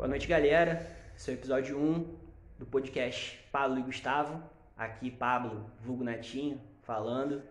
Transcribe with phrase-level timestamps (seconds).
[0.00, 0.86] Boa noite, galera.
[1.14, 2.16] Esse é o episódio 1
[2.58, 4.42] do podcast Pablo e Gustavo.
[4.74, 7.42] Aqui, Pablo, vulgo Netinho, falando.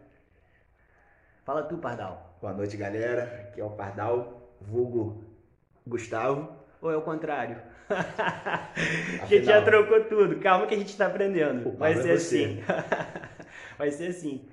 [1.45, 2.39] Fala tu, Pardal.
[2.41, 3.49] Boa noite, galera.
[3.51, 5.23] Aqui é o Pardal, vulgo
[5.85, 6.49] Gustavo.
[6.81, 7.61] Ou é o contrário?
[9.21, 10.39] a gente já trocou tudo.
[10.39, 11.77] Calma que a gente está aprendendo.
[11.77, 12.63] Vai ser é assim.
[13.77, 14.49] Vai ser assim.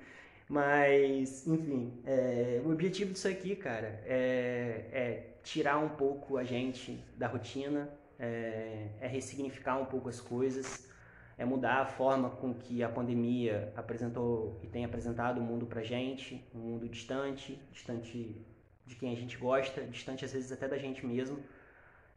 [0.49, 7.03] Mas, enfim, é, o objetivo disso aqui, cara, é, é, tirar um pouco a gente
[7.17, 10.89] da rotina, é, é, ressignificar um pouco as coisas,
[11.37, 15.83] é mudar a forma com que a pandemia apresentou e tem apresentado o mundo pra
[15.83, 18.41] gente, um mundo distante, distante
[18.85, 21.39] de quem a gente gosta, distante às vezes até da gente mesmo.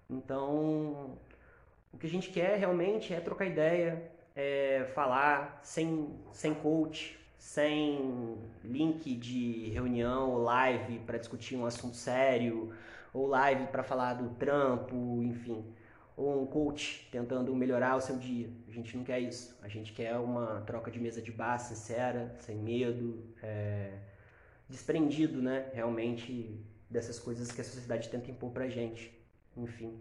[0.09, 1.19] Então,
[1.93, 8.37] o que a gente quer realmente é trocar ideia, é falar sem, sem coach, sem
[8.63, 12.71] link de reunião live para discutir um assunto sério,
[13.15, 15.65] ou live para falar do trampo, enfim,
[16.15, 18.51] ou um coach tentando melhorar o seu dia.
[18.69, 19.59] A gente não quer isso.
[19.63, 23.95] A gente quer uma troca de mesa de bar sincera, sem medo, é,
[24.69, 29.19] desprendido, né, realmente dessas coisas que a sociedade tenta impor pra gente.
[29.57, 29.99] Enfim.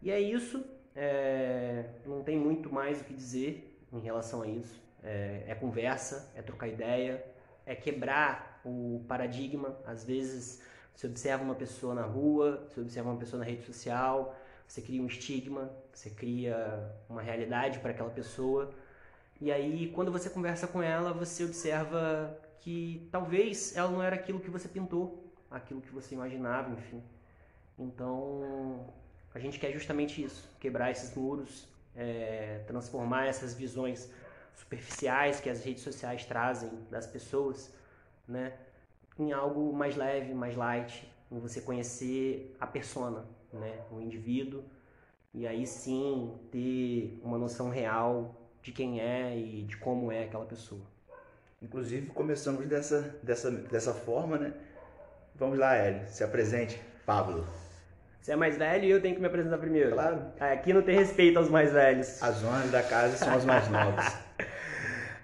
[0.00, 0.64] E é isso.
[0.94, 6.30] É, não tem muito mais o que dizer em relação a isso é, é conversa,
[6.34, 7.24] é trocar ideia,
[7.64, 9.76] é quebrar o paradigma.
[9.86, 10.60] Às vezes
[10.94, 15.00] você observa uma pessoa na rua, você observa uma pessoa na rede social, você cria
[15.00, 18.70] um estigma, você cria uma realidade para aquela pessoa.
[19.40, 24.40] E aí, quando você conversa com ela, você observa que talvez ela não era aquilo
[24.40, 27.02] que você pintou, aquilo que você imaginava, enfim.
[27.78, 28.92] Então,
[29.34, 34.10] a gente quer justamente isso: quebrar esses muros, é, transformar essas visões
[34.56, 37.72] superficiais que as redes sociais trazem das pessoas,
[38.26, 38.54] né?
[39.18, 43.80] Em algo mais leve, mais light, em você conhecer a persona, né?
[43.90, 44.64] O indivíduo
[45.32, 50.46] e aí sim ter uma noção real de quem é e de como é aquela
[50.46, 50.80] pessoa.
[51.60, 54.54] Inclusive começamos dessa, dessa, dessa forma, né?
[55.34, 57.46] Vamos lá, Hélio, se apresente, Pablo.
[58.20, 59.92] Você é mais velho e eu tenho que me apresentar primeiro.
[59.92, 60.32] Claro.
[60.40, 62.20] Aqui não tem respeito aos mais velhos.
[62.22, 64.18] As zonas da casa são as mais novas.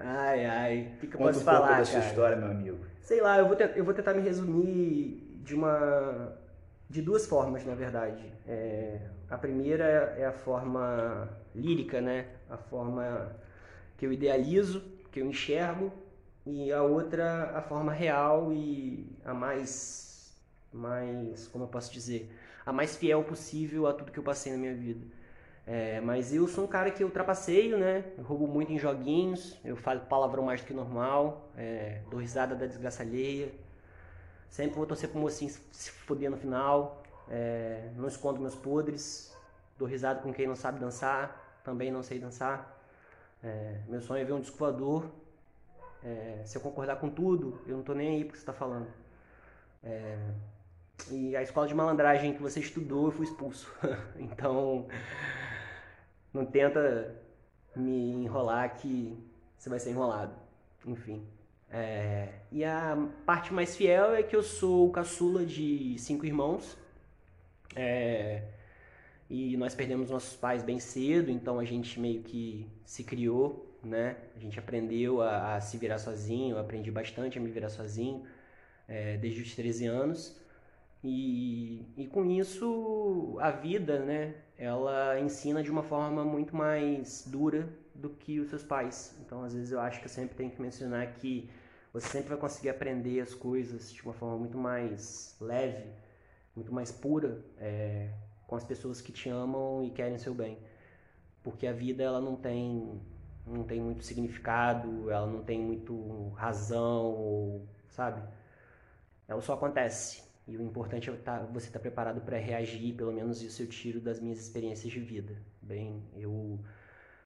[0.04, 0.92] Ai, ai.
[0.96, 1.84] O que, que eu Conta posso um falar, pouco da cara?
[1.84, 2.78] sua história, meu amigo.
[3.00, 6.36] Sei lá, eu vou, eu vou tentar me resumir de uma...
[6.88, 8.22] De duas formas, na verdade.
[8.46, 9.84] É, a primeira
[10.18, 12.26] é a forma lírica, né?
[12.50, 13.34] A forma
[13.96, 15.92] que eu idealizo, que eu enxergo.
[16.44, 20.36] E a outra, a forma real e a mais...
[20.72, 21.46] Mais...
[21.48, 22.30] Como eu posso dizer?
[22.66, 25.06] A mais fiel possível a tudo que eu passei na minha vida.
[25.66, 28.04] É, mas eu sou um cara que eu trapaceio, né?
[28.18, 32.54] Eu roubo muito em joguinhos, eu falo palavrão mais do que normal, é, dou risada
[32.54, 33.52] da desgraça alheia.
[34.50, 37.02] Sempre vou torcer pro mocinho se foder no final.
[37.30, 39.34] é, não escondo meus podres.
[39.78, 41.60] Dou risada com quem não sabe dançar.
[41.64, 42.78] Também não sei dançar.
[43.42, 45.10] É, meu sonho é ver um disco voador.
[46.04, 48.52] É, se eu concordar com tudo, eu não tô nem aí pro que você tá
[48.52, 48.88] falando.
[49.82, 50.18] É,
[51.10, 53.72] e a escola de malandragem que você estudou, eu fui expulso.
[54.18, 54.86] então,
[56.32, 57.14] não tenta
[57.74, 59.16] me enrolar que
[59.58, 60.34] você vai ser enrolado.
[60.86, 61.26] Enfim.
[61.70, 66.76] É, e a parte mais fiel é que eu sou o caçula de cinco irmãos.
[67.74, 68.42] É,
[69.30, 74.16] e nós perdemos nossos pais bem cedo, então a gente meio que se criou, né?
[74.36, 78.24] A gente aprendeu a, a se virar sozinho, aprendi bastante a me virar sozinho
[78.86, 80.36] é, desde os 13 anos.
[81.02, 87.68] E, e com isso a vida, né, ela ensina de uma forma muito mais dura
[87.92, 89.12] do que os seus pais.
[89.20, 91.50] Então, às vezes eu acho que eu sempre tenho que mencionar que
[91.92, 95.90] você sempre vai conseguir aprender as coisas de uma forma muito mais leve,
[96.54, 98.10] muito mais pura, é,
[98.46, 100.56] com as pessoas que te amam e querem seu bem.
[101.42, 103.00] Porque a vida ela não tem
[103.44, 108.22] não tem muito significado, ela não tem muito razão, sabe?
[109.26, 110.21] Ela só acontece.
[110.46, 114.00] E o importante é tá- você estar preparado para reagir, pelo menos isso eu tiro
[114.00, 115.36] das minhas experiências de vida.
[115.60, 116.58] Bem, eu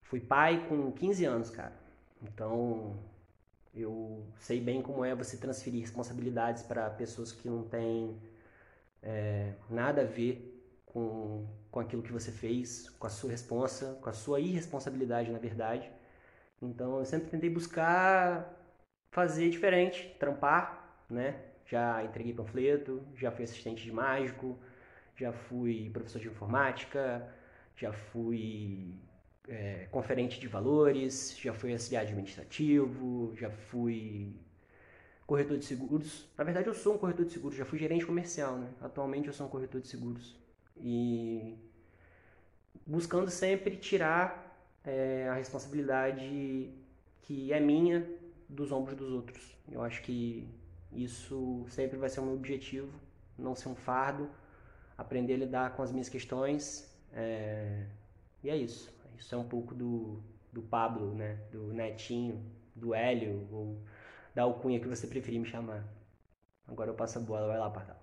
[0.02, 1.72] fui pai com 15 anos, cara.
[2.22, 2.96] Então,
[3.74, 8.16] eu sei bem como é você transferir responsabilidades para pessoas que não têm
[9.02, 10.52] é, nada a ver
[10.86, 15.38] com, com aquilo que você fez, com a sua responsa, com a sua irresponsabilidade, na
[15.38, 15.90] verdade.
[16.62, 18.52] Então, eu sempre tentei buscar
[19.10, 21.40] fazer diferente, trampar, né?
[21.66, 24.56] Já entreguei panfleto, já fui assistente de mágico,
[25.16, 27.26] já fui professor de informática,
[27.76, 28.94] já fui
[29.48, 34.32] é, conferente de valores, já fui auxiliar administrativo, já fui
[35.26, 36.28] corretor de seguros.
[36.38, 38.68] Na verdade, eu sou um corretor de seguros, já fui gerente comercial, né?
[38.80, 40.36] Atualmente eu sou um corretor de seguros.
[40.76, 41.56] E
[42.86, 44.46] buscando sempre tirar
[44.84, 46.70] é, a responsabilidade
[47.22, 48.08] que é minha
[48.48, 49.56] dos ombros dos outros.
[49.70, 50.48] Eu acho que
[51.04, 52.90] isso sempre vai ser meu objetivo,
[53.38, 54.30] não ser um fardo,
[54.96, 56.90] aprender a lidar com as minhas questões.
[57.12, 57.84] É...
[58.42, 58.94] E é isso.
[59.18, 60.22] Isso é um pouco do,
[60.52, 61.38] do Pablo, né?
[61.50, 62.42] do Netinho,
[62.74, 63.82] do Hélio, ou
[64.34, 65.84] da alcunha que você preferir me chamar.
[66.68, 67.96] Agora eu passo a bola, vai lá, Pardal.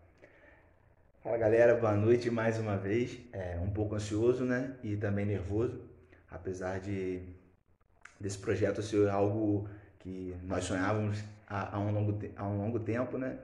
[1.22, 3.20] Fala galera, boa noite mais uma vez.
[3.32, 4.76] É, um pouco ansioso, né?
[4.84, 5.82] E também nervoso,
[6.30, 7.22] apesar de
[8.20, 9.70] desse projeto ser algo
[10.00, 13.38] que nós sonhávamos há, há, um, longo, há um longo tempo, né?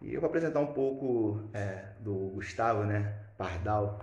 [0.00, 3.14] E eu vou apresentar um pouco é, do Gustavo, né?
[3.36, 4.00] Pardal,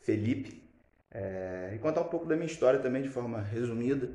[0.00, 0.62] Felipe,
[1.10, 4.10] é, e contar um pouco da minha história também de forma resumida.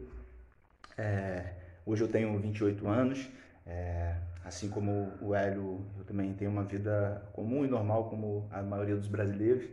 [0.97, 1.53] É,
[1.85, 3.29] hoje eu tenho 28 anos,
[3.65, 8.61] é, assim como o Hélio, eu também tenho uma vida comum e normal como a
[8.61, 9.69] maioria dos brasileiros.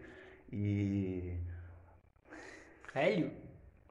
[0.52, 1.34] E.
[2.94, 3.30] Hélio?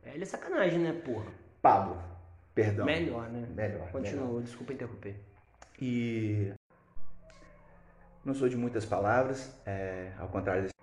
[0.04, 1.32] Hélio é sacanagem, né, porra?
[1.62, 2.17] Pablo.
[2.58, 2.88] Perdão.
[2.88, 3.48] Melhor, né?
[3.54, 3.92] Melhor.
[3.92, 4.42] Continua, melhor.
[4.42, 5.16] desculpa interromper.
[5.80, 6.52] E
[8.26, 10.74] não sou de muitas palavras, é, ao contrário desse...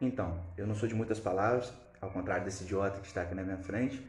[0.00, 3.44] Então, eu não sou de muitas palavras, ao contrário desse idiota que está aqui na
[3.44, 4.04] minha frente.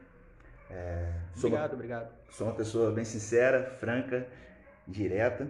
[0.72, 2.12] É, obrigado, uma, obrigado.
[2.31, 4.28] Sou uma pessoa bem sincera, franca,
[4.88, 5.48] direta.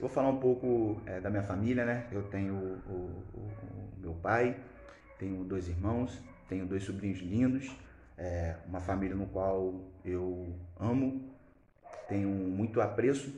[0.00, 2.06] Vou falar um pouco é, da minha família, né?
[2.10, 4.58] Eu tenho o, o, o, meu pai,
[5.18, 6.18] tenho dois irmãos,
[6.48, 7.70] tenho dois sobrinhos lindos,
[8.18, 9.74] é uma família no qual
[10.04, 11.30] eu amo,
[12.08, 13.32] tenho muito apreço.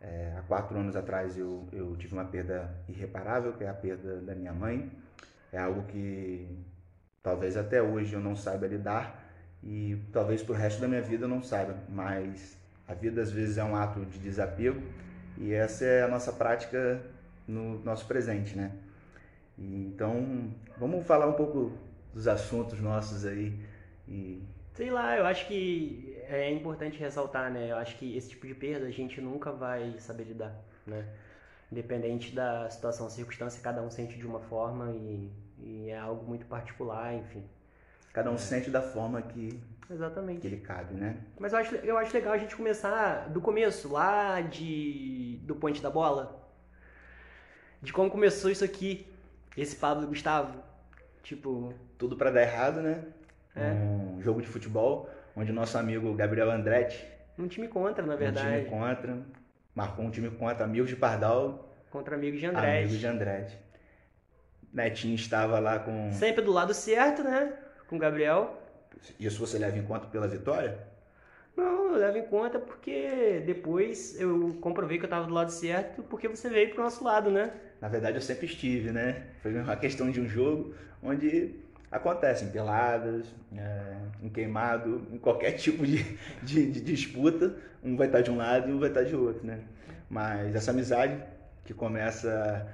[0.00, 4.20] É, há quatro anos atrás eu, eu tive uma perda irreparável, que é a perda
[4.20, 4.90] da minha mãe.
[5.52, 6.48] É algo que
[7.22, 9.24] talvez até hoje eu não saiba lidar
[9.62, 12.56] e talvez pro resto da minha vida eu não saiba, mas
[12.86, 14.80] a vida às vezes é um ato de desapego
[15.36, 17.02] e essa é a nossa prática
[17.46, 18.72] no nosso presente, né?
[19.58, 21.72] Então, vamos falar um pouco
[22.14, 23.58] dos assuntos nossos aí
[24.08, 24.42] e...
[24.74, 27.72] Sei lá, eu acho que é importante ressaltar, né?
[27.72, 30.54] Eu acho que esse tipo de perda a gente nunca vai saber lidar,
[30.86, 31.04] né?
[31.72, 36.46] Independente da situação, circunstância, cada um sente de uma forma e, e é algo muito
[36.46, 37.44] particular, enfim.
[38.12, 38.38] Cada um é.
[38.38, 39.60] sente da forma que,
[39.90, 40.40] Exatamente.
[40.40, 41.16] que ele cabe, né?
[41.38, 45.82] Mas eu acho, eu acho legal a gente começar do começo, lá de do Ponte
[45.82, 46.48] da Bola.
[47.82, 49.06] De como começou isso aqui,
[49.56, 50.62] esse Pablo Gustavo.
[51.22, 51.72] Tipo.
[51.96, 53.04] Tudo para dar errado, né?
[53.54, 53.72] É.
[53.72, 57.04] Um jogo de futebol, onde o nosso amigo Gabriel Andretti.
[57.38, 58.46] Um time contra, na verdade.
[58.46, 59.18] Um time contra.
[59.74, 61.74] Marcou um time contra amigos de Pardal.
[61.90, 62.66] Contra amigos de Andretti.
[62.66, 63.58] Amigos de Andretti.
[64.72, 66.12] Netinho estava lá com.
[66.12, 67.52] Sempre do lado certo, né?
[67.88, 68.62] Com o Gabriel.
[69.18, 70.78] Isso você leva em conta pela vitória?
[71.56, 76.04] Não, eu levo em conta porque depois eu comprovei que eu estava do lado certo
[76.04, 77.52] porque você veio pro nosso lado, né?
[77.80, 79.26] Na verdade eu sempre estive, né?
[79.42, 80.72] Foi uma questão de um jogo
[81.02, 81.56] onde
[81.90, 83.26] acontecem peladas,
[83.56, 86.02] é, em queimado, em qualquer tipo de,
[86.42, 89.46] de, de, disputa, um vai estar de um lado e um vai estar de outro,
[89.46, 89.60] né?
[90.08, 91.22] Mas essa amizade
[91.64, 92.66] que começa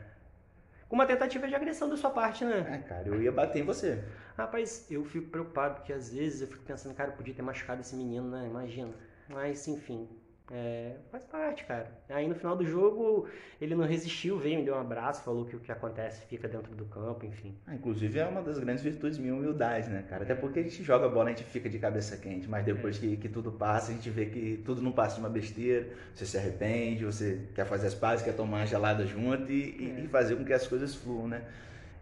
[0.89, 2.65] com uma tentativa de agressão da sua parte, né?
[2.71, 4.03] É, cara, eu ia bater em você.
[4.37, 7.81] Rapaz, eu fico preocupado porque às vezes eu fico pensando, cara, eu podia ter machucado
[7.81, 8.47] esse menino, né?
[8.47, 8.93] Imagina.
[9.29, 10.09] Mas, enfim,
[10.51, 11.91] é, faz parte, cara.
[12.11, 13.27] Aí no final do jogo
[13.59, 16.75] ele não resistiu, veio, me deu um abraço, falou que o que acontece fica dentro
[16.75, 17.57] do campo, enfim.
[17.67, 20.25] Ah, inclusive é uma das grandes virtudes minha humildade, né, cara?
[20.25, 23.01] Até porque a gente joga bola, a gente fica de cabeça quente, mas depois é.
[23.01, 26.27] que, que tudo passa, a gente vê que tudo não passa de uma besteira, você
[26.27, 30.05] se arrepende, você quer fazer as pazes, quer tomar uma gelada junto e, é.
[30.05, 31.43] e fazer com que as coisas fluam, né?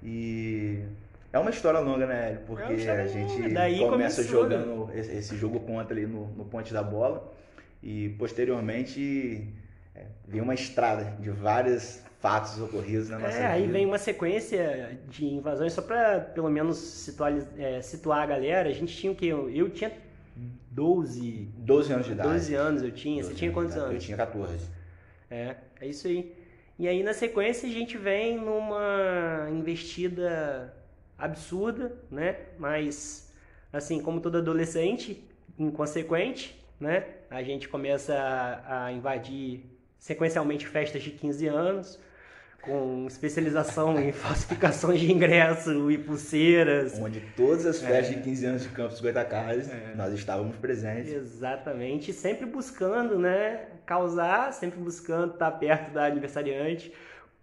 [0.03, 0.83] E
[1.33, 4.57] é uma história longa, né, Porque é a gente Daí começa começou, né?
[4.59, 4.99] jogando né?
[4.99, 7.41] esse jogo contra ali no, no Ponte da Bola
[7.83, 9.49] e posteriormente
[9.95, 13.53] é, vem uma estrada de vários fatos ocorridos na nossa é, vida.
[13.53, 18.69] Aí vem uma sequência de invasões, só para pelo menos situar, é, situar a galera,
[18.69, 19.27] a gente tinha o quê?
[19.27, 19.93] Eu tinha
[20.71, 21.49] 12...
[21.59, 22.29] 12 anos de idade.
[22.29, 23.95] 12 anos eu tinha, você tinha quantos anos?
[23.95, 24.65] Eu tinha 14.
[25.31, 26.33] É, é isso aí.
[26.79, 30.73] E aí na sequência a gente vem numa investida
[31.19, 32.37] absurda, né?
[32.59, 33.33] Mas,
[33.73, 35.25] assim, como todo adolescente,
[35.59, 37.05] inconsequente, né?
[37.33, 39.65] A gente começa a, a invadir
[39.99, 41.99] sequencialmente festas de 15 anos,
[42.61, 46.99] com especialização em falsificações de ingresso e pulseiras.
[46.99, 48.19] Onde todas as festas é.
[48.19, 49.95] de 15 anos de Campos Goitacazes, é.
[49.97, 51.11] nós estávamos presentes.
[51.11, 56.93] Exatamente, sempre buscando, né, causar, sempre buscando estar perto da aniversariante,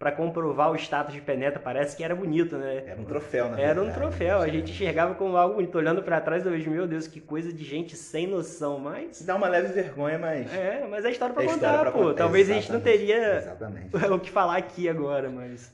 [0.00, 2.84] para comprovar o status de penetra, parece que era bonito, né?
[2.86, 3.62] Era um troféu, né?
[3.62, 5.76] Era um troféu, a gente enxergava como algo bonito.
[5.76, 9.20] Olhando para trás, eu vejo, meu Deus, que coisa de gente sem noção, mas...
[9.20, 10.50] Dá uma leve vergonha, mas...
[10.54, 12.14] É, mas é história para é contar, história pô.
[12.14, 13.94] Talvez a gente não teria Exatamente.
[14.10, 15.70] o que falar aqui agora, mas...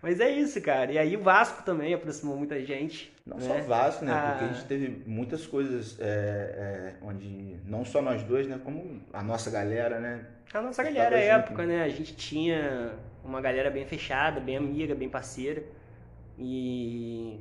[0.00, 0.92] Mas é isso, cara.
[0.92, 3.12] E aí o Vasco também aproximou muita gente.
[3.26, 3.42] Não né?
[3.42, 4.12] só Vasco, né?
[4.12, 4.30] Ah.
[4.30, 8.60] Porque a gente teve muitas coisas é, é, onde, não só nós dois, né?
[8.62, 10.26] Como a nossa galera, né?
[10.52, 11.82] A nossa galera, é época, né?
[11.82, 12.92] A gente tinha
[13.24, 15.64] uma galera bem fechada, bem amiga, bem parceira.
[16.38, 17.40] E,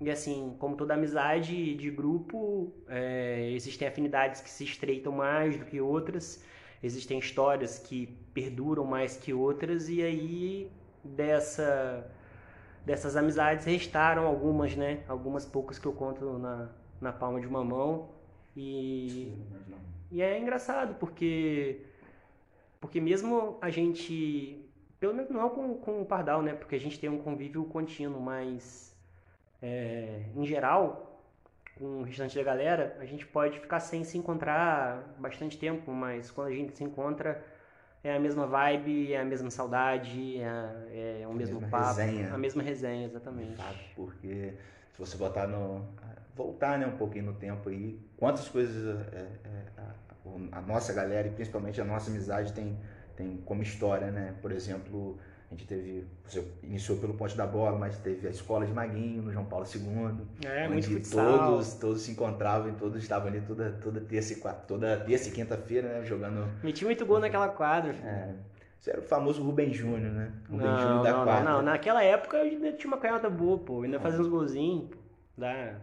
[0.00, 5.64] e assim, como toda amizade de grupo, é, existem afinidades que se estreitam mais do
[5.64, 6.44] que outras,
[6.82, 10.70] existem histórias que perduram mais que outras, e aí
[11.02, 12.06] dessa,
[12.84, 15.02] dessas amizades restaram algumas, né?
[15.08, 16.68] Algumas poucas que eu conto na,
[17.00, 18.10] na palma de uma mão.
[18.56, 19.32] E
[20.14, 21.80] e é engraçado, porque
[22.80, 24.63] porque mesmo a gente,
[25.00, 26.54] pelo menos não com, com o Pardal, né?
[26.54, 28.96] Porque a gente tem um convívio contínuo, mas
[29.62, 31.22] é, em geral,
[31.78, 36.30] com o restante da galera, a gente pode ficar sem se encontrar bastante tempo, mas
[36.30, 37.42] quando a gente se encontra
[38.04, 42.34] é a mesma vibe, é a mesma saudade, é, é o mesmo mesma papo, resenha.
[42.34, 43.56] a mesma resenha, exatamente.
[43.96, 44.52] Porque
[44.92, 45.82] se você botar no.
[46.36, 51.28] voltar né, um pouquinho no tempo aí, quantas coisas é, é, a, a nossa galera
[51.28, 52.78] e principalmente a nossa amizade tem,
[53.16, 54.34] tem como história, né?
[54.42, 55.18] Por exemplo,
[55.50, 56.06] a gente teve.
[56.26, 59.64] Você iniciou pelo Ponte da Bola, mas teve a escola de Maguinho no João Paulo
[59.72, 60.26] II.
[60.48, 64.96] É, onde todos, todos se encontravam e todos estavam ali toda, toda terça e toda
[64.98, 66.04] terça e quinta-feira, né?
[66.04, 66.48] Jogando.
[66.62, 67.92] Meti muito gol naquela quadra.
[67.92, 68.34] É,
[68.80, 70.32] isso era o famoso Rubem Júnior, né?
[70.50, 71.44] Rubem Júnior Não, da não, não, quadra.
[71.52, 71.62] não.
[71.62, 73.82] Naquela época eu ainda tinha uma canhota boa, pô.
[73.82, 74.90] Ainda fazia uns golzinhos.
[75.38, 75.74] Dá.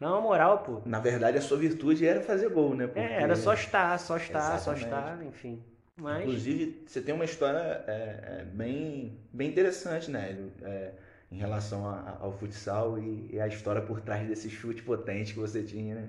[0.00, 0.80] Não, a moral, pô.
[0.86, 2.86] Na verdade, a sua virtude era fazer gol, né?
[2.86, 4.84] Porque- É, era só estar, só estar, só Exatamente.
[4.84, 5.62] estar, enfim.
[6.00, 6.24] Mas.
[6.24, 10.36] Inclusive, você tem uma história é, é, bem, bem interessante, né?
[10.62, 10.92] É,
[11.30, 15.32] em relação a- a- ao futsal e, e a história por trás desse chute potente
[15.34, 16.08] que você tinha, né?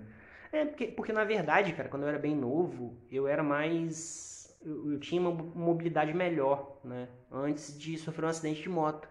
[0.51, 4.55] É, porque, porque na verdade, cara, quando eu era bem novo, eu era mais.
[4.61, 7.07] Eu, eu tinha uma mobilidade melhor, né?
[7.31, 9.07] Antes de sofrer um acidente de moto.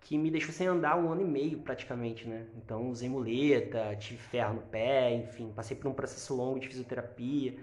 [0.00, 2.46] Que me deixou sem andar um ano e meio praticamente, né?
[2.56, 7.56] Então usei muleta, tive ferro no pé, enfim, passei por um processo longo de fisioterapia.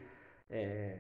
[0.50, 1.00] É,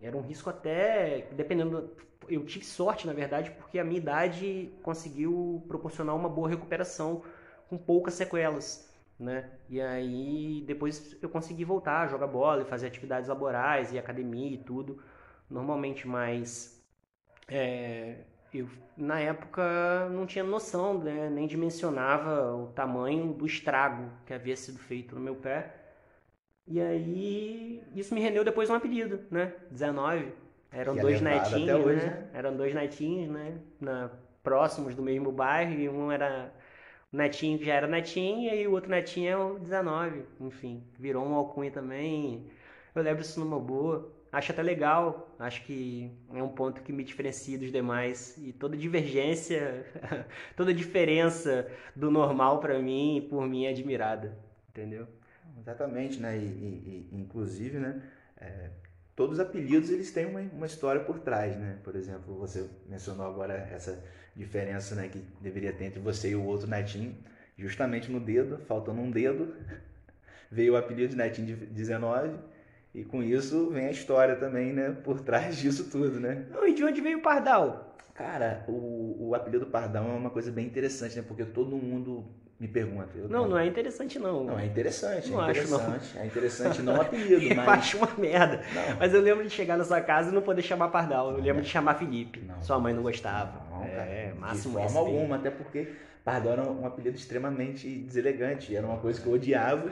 [0.00, 1.80] era um risco até, dependendo.
[1.82, 7.22] do- Eu tive sorte, na verdade, porque a minha idade conseguiu proporcionar uma boa recuperação
[7.68, 8.88] com poucas sequelas
[9.18, 9.50] né?
[9.68, 14.50] E aí depois eu consegui voltar a jogar bola e fazer atividades laborais e academia
[14.54, 15.02] e tudo,
[15.50, 16.82] normalmente, mas
[17.48, 18.18] é,
[18.52, 21.30] eu na época não tinha noção, né?
[21.30, 25.79] Nem dimensionava o tamanho do estrago que havia sido feito no meu pé.
[26.66, 29.52] E aí isso me rendeu depois um apelido, né?
[29.70, 30.32] 19.
[30.72, 32.06] Eram Que dois netinhos, hoje, né?
[32.06, 32.30] né?
[32.32, 33.58] Eram dois netinhos, né?
[33.80, 34.10] Na,
[34.42, 36.52] próximos do mesmo bairro e um era
[37.12, 41.24] o netinho que já era netinho, e o outro netinho é o 19, enfim, virou
[41.26, 42.46] um alcunha também.
[42.94, 44.12] Eu levo isso numa boa.
[44.32, 48.36] Acho até legal, acho que é um ponto que me diferencia dos demais.
[48.38, 49.84] E toda divergência,
[50.56, 54.38] toda diferença do normal pra mim, por mim, é admirada,
[54.68, 55.08] entendeu?
[55.58, 56.36] Exatamente, né?
[56.38, 58.00] E, e- e, inclusive, né?
[58.40, 58.70] é,
[59.16, 61.78] todos os apelidos eles têm uma, uma história por trás, né?
[61.84, 64.02] Por exemplo, você mencionou agora essa
[64.34, 67.14] diferença, né, que deveria ter entre você e o outro netinho,
[67.58, 69.54] justamente no dedo, faltando um dedo,
[70.50, 72.38] veio o apelido de netinho de 19
[72.94, 76.46] e com isso vem a história também, né, por trás disso tudo, né?
[76.66, 77.96] E de onde veio o Pardal?
[78.14, 81.22] Cara, o, o apelido Pardão é uma coisa bem interessante, né?
[81.26, 82.24] Porque todo mundo
[82.60, 83.08] me pergunta.
[83.16, 84.44] Eu Não, não é interessante não.
[84.44, 85.78] Não, é interessante, Não é acho, não.
[85.80, 86.18] interessante.
[86.18, 87.68] É interessante não o apelido, Eu mas.
[87.68, 88.62] acho uma merda.
[88.74, 88.96] Não.
[88.98, 91.30] Mas eu lembro de chegar na sua casa e não poder chamar Pardal.
[91.32, 92.42] Eu lembro de chamar Felipe.
[92.60, 93.62] Sua mãe não gostava.
[93.70, 95.06] Não, cara, é, máximo de forma respeito.
[95.08, 95.88] alguma, até porque
[96.22, 99.90] Pardal era um apelido extremamente deselegante, era uma coisa que eu odiava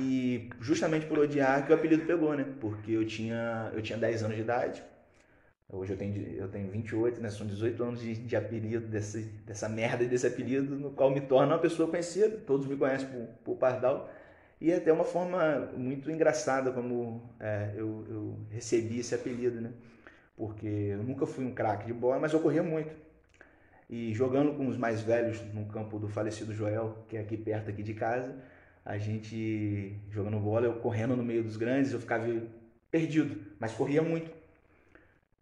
[0.00, 2.44] e justamente por odiar que o apelido pegou, né?
[2.60, 4.82] Porque eu tinha, eu tinha 10 anos de idade,
[5.70, 7.30] hoje eu tenho, eu tenho 28, né?
[7.30, 11.54] São 18 anos de, de apelido, desse, dessa merda desse apelido, no qual me torna
[11.54, 14.10] uma pessoa conhecida, todos me conhecem por, por Pardal.
[14.60, 19.72] E é até uma forma muito engraçada como é, eu, eu recebi esse apelido, né?
[20.36, 22.94] Porque eu nunca fui um craque de bola, mas eu corria muito.
[23.88, 27.70] E jogando com os mais velhos no campo do falecido Joel, que é aqui perto
[27.70, 28.34] aqui de casa,
[28.84, 32.26] a gente jogando bola, eu correndo no meio dos grandes, eu ficava
[32.90, 34.30] perdido, mas corria muito.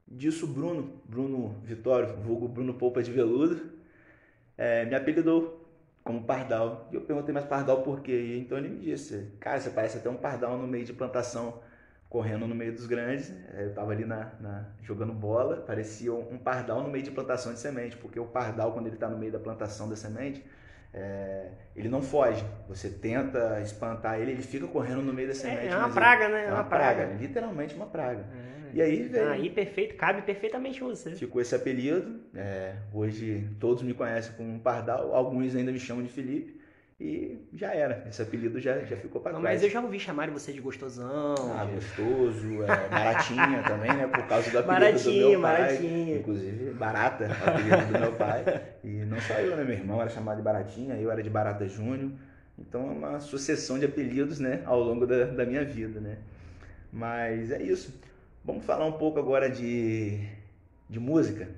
[0.07, 3.61] Disso Bruno, Bruno Vitório, vulgo Bruno Polpa de Veludo,
[4.57, 5.65] eh, me apelidou
[6.05, 6.89] como Pardal.
[6.93, 8.13] E eu perguntei, mas Pardal por quê?
[8.13, 11.61] E então ele me disse, cara, você parece até um Pardal no meio de plantação,
[12.09, 13.31] correndo no meio dos grandes.
[13.55, 17.53] Eh, Eu tava ali na, na- jogando bola, parecia um Pardal no meio de plantação
[17.53, 20.45] de semente, porque o Pardal, quando ele está no meio da plantação da semente,
[20.95, 22.45] é, ele não foge.
[22.69, 25.67] Você tenta espantar ele, ele fica correndo no meio da semente.
[25.67, 26.45] É, é uma praga, ele, né?
[26.47, 27.05] É uma, praga.
[27.07, 27.15] praga.
[27.21, 28.25] literalmente uma praga.
[28.33, 28.56] É.
[28.77, 29.31] E aí veio.
[29.31, 31.13] Aí perfeito, cabe perfeitamente você.
[31.13, 32.21] Ficou esse apelido.
[32.35, 36.61] É, hoje todos me conhecem como Pardal, alguns ainda me chamam de Felipe.
[37.01, 39.43] E já era, esse apelido já, já ficou para trás.
[39.43, 41.35] Mas eu já ouvi chamar você de gostosão.
[41.55, 41.73] Ah, de...
[41.73, 44.07] gostoso, é, baratinha também, né?
[44.09, 45.61] Por causa do apelido baratinho, do meu pai.
[45.63, 46.19] Baratinho.
[46.19, 48.45] Inclusive, barata, o apelido do meu pai.
[48.85, 49.65] E não só eu, né?
[49.65, 52.11] Meu irmão era chamado de Baratinha, eu era de Barata Júnior.
[52.59, 54.63] Então é uma sucessão de apelidos, né?
[54.67, 56.19] Ao longo da, da minha vida, né?
[56.93, 57.93] Mas é isso.
[58.47, 60.21] Vamos falar um pouco agora de,
[60.89, 61.49] de música.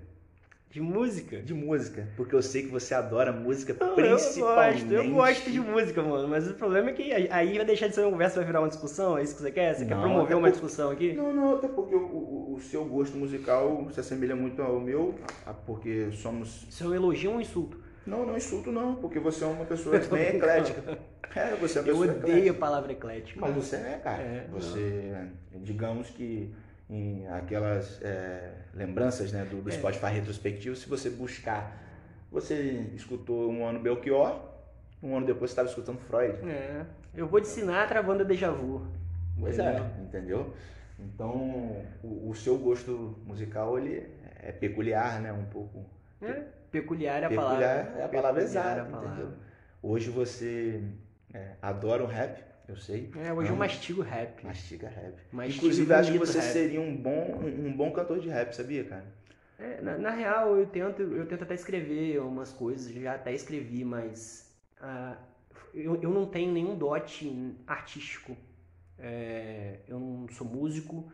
[0.70, 1.42] De música?
[1.42, 4.90] De música, porque eu sei que você adora música, Não, principalmente.
[4.90, 7.88] Eu gosto, eu gosto de música, mano, mas o problema é que aí vai deixar
[7.88, 9.74] de ser uma conversa, vai virar uma discussão, é isso que você quer?
[9.74, 10.52] Você não, quer promover uma por...
[10.52, 11.12] discussão aqui?
[11.12, 15.14] Não, não, até porque o, o, o, seu gosto musical se assemelha muito ao meu,
[15.66, 16.66] porque somos...
[16.70, 17.78] Isso é um elogio ou um insulto?
[18.06, 20.98] Não, não insulto não, porque você é uma pessoa bem eclética.
[21.34, 22.50] É, você é uma Eu odeio eclética.
[22.50, 23.40] a palavra eclética.
[23.40, 24.22] Mas você é, cara.
[24.22, 25.60] É, você, não.
[25.62, 26.50] digamos que
[26.90, 29.72] em aquelas é, lembranças né, do, do é.
[29.72, 31.76] Spotify retrospectivo, se você buscar,
[32.30, 34.40] você escutou um ano Belchior,
[35.02, 36.38] um ano depois você estava escutando Freud.
[36.48, 36.84] É.
[37.14, 38.86] Eu vou te ensinar travando a déjà vu.
[39.38, 39.84] Pois é, entendeu?
[39.84, 40.54] é, entendeu?
[40.98, 41.32] Então,
[42.02, 44.08] o, o, seu gosto musical ele
[44.40, 45.32] é peculiar, né?
[45.32, 45.84] Um pouco.
[46.20, 46.42] É,
[46.72, 48.00] peculiar é a peculiar palavra.
[48.00, 49.32] É a palavra exata, é entendeu?
[49.80, 50.82] Hoje você
[51.32, 53.10] é, adora o rap, eu sei.
[53.16, 54.44] É, hoje eu mastigo rap.
[54.44, 55.16] Mastiga rap.
[55.48, 56.52] Inclusive, acho que você rap.
[56.52, 59.06] seria um bom, um, um, bom cantor de rap, sabia, cara?
[59.58, 63.84] É, na, na, real, eu tento, eu tento até escrever umas coisas, já até escrevi,
[63.84, 65.16] mas uh,
[65.74, 68.36] eu, eu não tenho nenhum dote artístico.
[68.98, 71.10] É, eu não sou músico,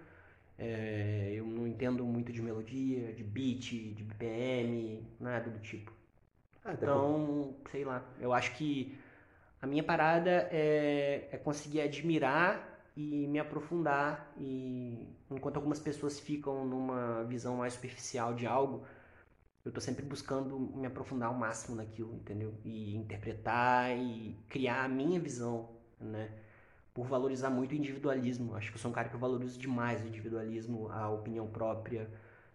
[0.59, 5.93] é, eu não entendo muito de melodia, de beat, de BPM, nada do tipo.
[6.65, 8.97] Ah, então, sei lá, eu acho que
[9.65, 16.67] a minha parada é, é conseguir admirar e me aprofundar e enquanto algumas pessoas ficam
[16.67, 18.85] numa visão mais superficial de algo,
[19.65, 22.53] eu estou sempre buscando me aprofundar ao máximo naquilo, entendeu?
[22.63, 26.31] E interpretar e criar a minha visão, né?
[26.93, 28.55] Por valorizar muito o individualismo.
[28.55, 32.11] Acho que eu sou um cara que valorizo demais o individualismo, a opinião própria.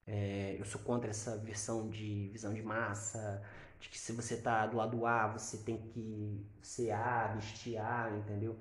[0.06, 3.42] É, eu sou contra essa versão de visão de massa,
[3.80, 8.12] de que se você tá do lado A, você tem que ser A, vestir A,
[8.16, 8.58] entendeu?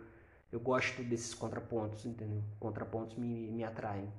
[0.50, 2.42] Eu gosto desses contrapontos, entendeu?
[2.58, 4.10] Contrapontos me, me atraem.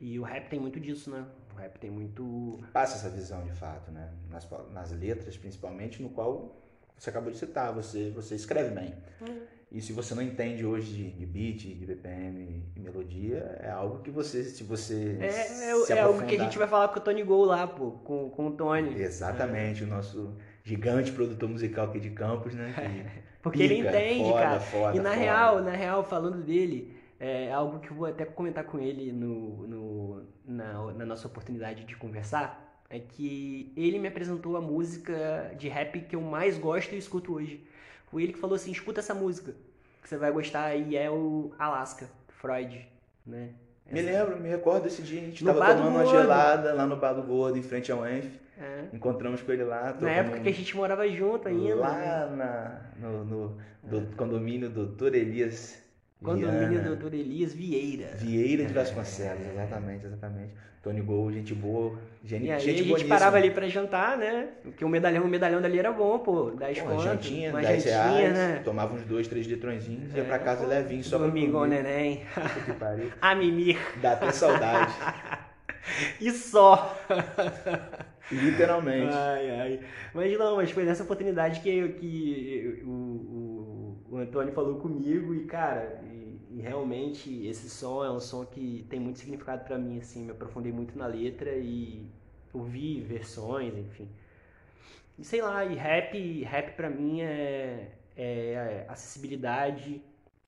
[0.00, 1.26] E o rap tem muito disso, né?
[1.52, 2.60] O rap tem muito.
[2.72, 4.12] Passa essa visão de fato, né?
[4.28, 6.60] Nas, nas letras, principalmente, no qual
[6.96, 8.94] você acabou de citar, você, você escreve bem.
[9.20, 9.46] Uhum.
[9.70, 14.10] E se você não entende hoje de, beat, de BPM e melodia, é algo que
[14.10, 15.18] você, se você.
[15.20, 17.90] É, é, é algo que a gente vai falar com o Tony Gol lá, pô,
[17.90, 18.94] com, com o Tony.
[19.00, 19.86] Exatamente, é.
[19.86, 23.24] o nosso gigante produtor musical aqui de Campos, né?
[23.42, 24.60] Porque pica, ele entende, foda, cara.
[24.60, 25.20] Foda, e na foda.
[25.20, 29.66] real, na real, falando dele, é algo que eu vou até comentar com ele no,
[29.66, 35.68] no, na, na nossa oportunidade de conversar, é que ele me apresentou a música de
[35.68, 37.66] rap que eu mais gosto e escuto hoje
[38.14, 39.56] foi ele que falou assim, escuta essa música,
[40.00, 42.86] que você vai gostar, e é o Alaska, Freud,
[43.26, 43.50] né?
[43.84, 43.92] Essa...
[43.92, 46.96] Me lembro, me recordo desse dia, a gente no tava tomando uma gelada lá no
[46.96, 48.26] Bar do Gordo, em frente ao Enf.
[48.56, 48.84] É.
[48.92, 49.96] Encontramos com ele lá.
[50.00, 51.74] Na época que a gente morava junto ainda.
[51.74, 52.36] Lá né?
[52.36, 54.16] na, no, no do é.
[54.16, 55.16] condomínio do Dr.
[55.16, 55.82] Elias
[56.24, 56.88] Condomínio Viana.
[56.88, 58.16] Doutor Elias Vieira.
[58.16, 60.52] Vieira de Vasconcelos, exatamente, exatamente.
[60.82, 64.48] Tony Gol, gente boa, gente, e aí gente a gente parava ali pra jantar, né?
[64.62, 66.50] Porque o medalhão, o medalhão dali era bom, pô.
[66.50, 67.02] 10 conto.
[67.02, 68.60] Jantinha, 10 reais, né?
[68.62, 71.82] tomava uns 2, 3 litrõezinhos, é, ia pra casa pô, levinho só pra Domingo, comer.
[71.82, 72.22] neném.
[72.66, 73.10] que pariu.
[73.20, 73.78] A mimir.
[74.02, 74.92] Dá até saudade.
[76.20, 76.98] e só.
[78.30, 79.14] Literalmente.
[79.14, 79.80] Ai, ai.
[80.12, 83.43] Mas não, mas foi nessa oportunidade que, que o, o,
[84.14, 86.00] o Antônio falou comigo e, cara,
[86.48, 90.30] e realmente esse som é um som que tem muito significado para mim, assim, me
[90.30, 92.06] aprofundei muito na letra e
[92.52, 94.08] ouvi versões, enfim.
[95.18, 100.00] E sei lá, e rap, rap para mim é, é acessibilidade,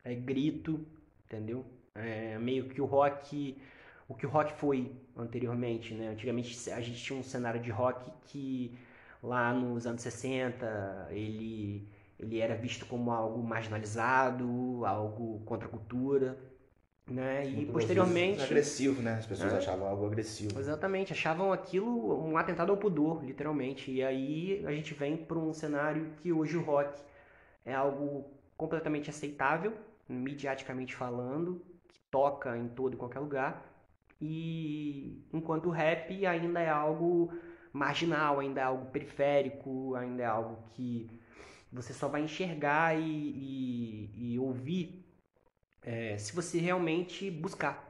[0.04, 0.86] é grito,
[1.24, 1.66] entendeu?
[1.92, 3.60] É meio que o rock,
[4.06, 6.10] o que o rock foi anteriormente, né?
[6.10, 8.78] Antigamente a gente tinha um cenário de rock que
[9.20, 16.38] lá nos anos 60 ele ele era visto como algo marginalizado, algo contra a cultura,
[17.06, 17.46] né?
[17.46, 19.14] E posteriormente agressivo, né?
[19.14, 19.58] As pessoas é.
[19.58, 20.58] achavam algo agressivo.
[20.58, 23.90] Exatamente, achavam aquilo um atentado ao pudor, literalmente.
[23.90, 27.00] E aí a gente vem para um cenário que hoje o rock
[27.64, 29.74] é algo completamente aceitável,
[30.08, 33.72] mediaticamente falando, que toca em todo e qualquer lugar.
[34.20, 37.30] E enquanto o rap ainda é algo
[37.72, 41.10] marginal, ainda é algo periférico, ainda é algo que
[41.76, 45.04] você só vai enxergar e, e, e ouvir
[45.82, 47.86] é, se você realmente buscar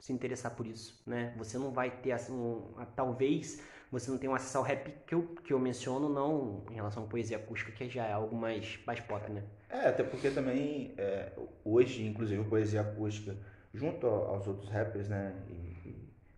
[0.00, 1.34] se interessar por isso, né?
[1.38, 5.14] Você não vai ter assim, um, talvez você não tenha um acesso ao rap que
[5.14, 8.78] eu, que eu menciono, não em relação à poesia acústica, que já é algo mais,
[8.86, 9.42] mais pop, né?
[9.68, 11.32] É, até porque também é,
[11.64, 13.36] hoje, inclusive, a poesia acústica,
[13.72, 15.34] junto aos outros rappers, né?
[15.48, 15.75] E,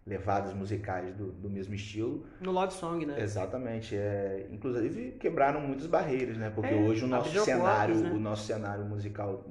[0.09, 2.25] levadas musicais do, do mesmo estilo.
[2.41, 3.21] No love song, né?
[3.21, 3.95] Exatamente.
[3.95, 6.51] É, inclusive quebraram muitas barreiras, né?
[6.51, 8.11] Porque é, hoje o nosso cenário, né?
[8.11, 9.45] o nosso cenário musical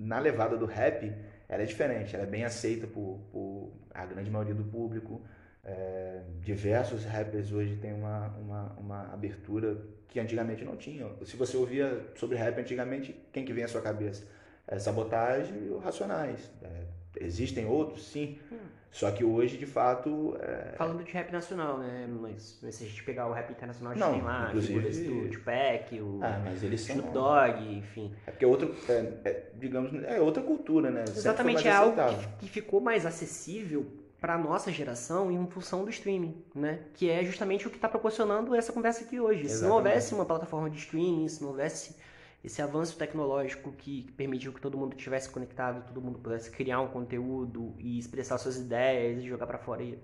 [0.00, 1.12] na levada do rap,
[1.48, 5.20] ela é diferente, ela é bem aceita por, por a grande maioria do público.
[5.64, 9.76] É, diversos rappers hoje têm uma, uma, uma abertura
[10.08, 11.14] que antigamente não tinham.
[11.24, 14.26] Se você ouvia sobre rap antigamente, quem que vem à sua cabeça?
[14.66, 16.50] É, sabotagem e Racionais.
[16.62, 16.84] É,
[17.20, 18.38] existem outros, sim.
[18.50, 18.58] Hum.
[18.92, 20.36] Só que hoje, de fato.
[20.38, 20.74] É...
[20.76, 22.06] Falando de rap nacional, né?
[22.20, 25.08] Mas, mas, se a gente pegar o rap internacional, a gente não, tem lá inclusive...
[25.08, 26.96] do Tupac, o ah, mas eles são...
[26.96, 28.12] Snoop Dogg, enfim.
[28.26, 31.04] É porque é outro, é, é, digamos, é outra cultura, né?
[31.08, 33.86] Exatamente, é algo que, que ficou mais acessível
[34.20, 36.80] para nossa geração em função do streaming, né?
[36.92, 39.40] Que é justamente o que está proporcionando essa conversa aqui hoje.
[39.40, 39.58] Exatamente.
[39.58, 41.96] Se não houvesse uma plataforma de streaming, se não houvesse
[42.44, 46.88] esse avanço tecnológico que permitiu que todo mundo estivesse conectado, todo mundo pudesse criar um
[46.88, 49.96] conteúdo e expressar suas ideias e jogar para fora, e,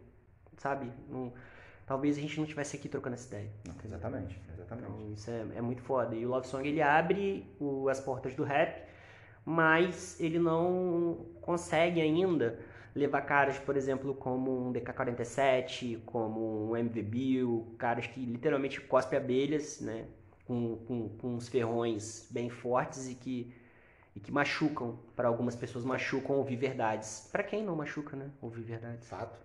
[0.57, 0.93] sabe?
[1.09, 1.33] Não,
[1.85, 3.51] talvez a gente não estivesse aqui trocando essa ideia.
[3.67, 4.89] Não, exatamente, exatamente.
[4.89, 6.15] Então, isso é, é, muito foda.
[6.15, 8.85] E o Love Song ele abre o, as portas do rap,
[9.45, 12.61] mas ele não consegue ainda
[12.95, 19.19] levar caras, por exemplo, como um DK47, como um MV Bill, caras que literalmente cospem
[19.19, 20.07] abelhas, né?
[20.49, 23.55] Com, com, com uns ferrões bem fortes e que,
[24.17, 24.99] e que machucam.
[25.15, 27.29] Para algumas pessoas machucam ouvir verdades.
[27.31, 28.31] Para quem não machuca, né?
[28.41, 29.07] Ouvir verdades.
[29.07, 29.39] Fato.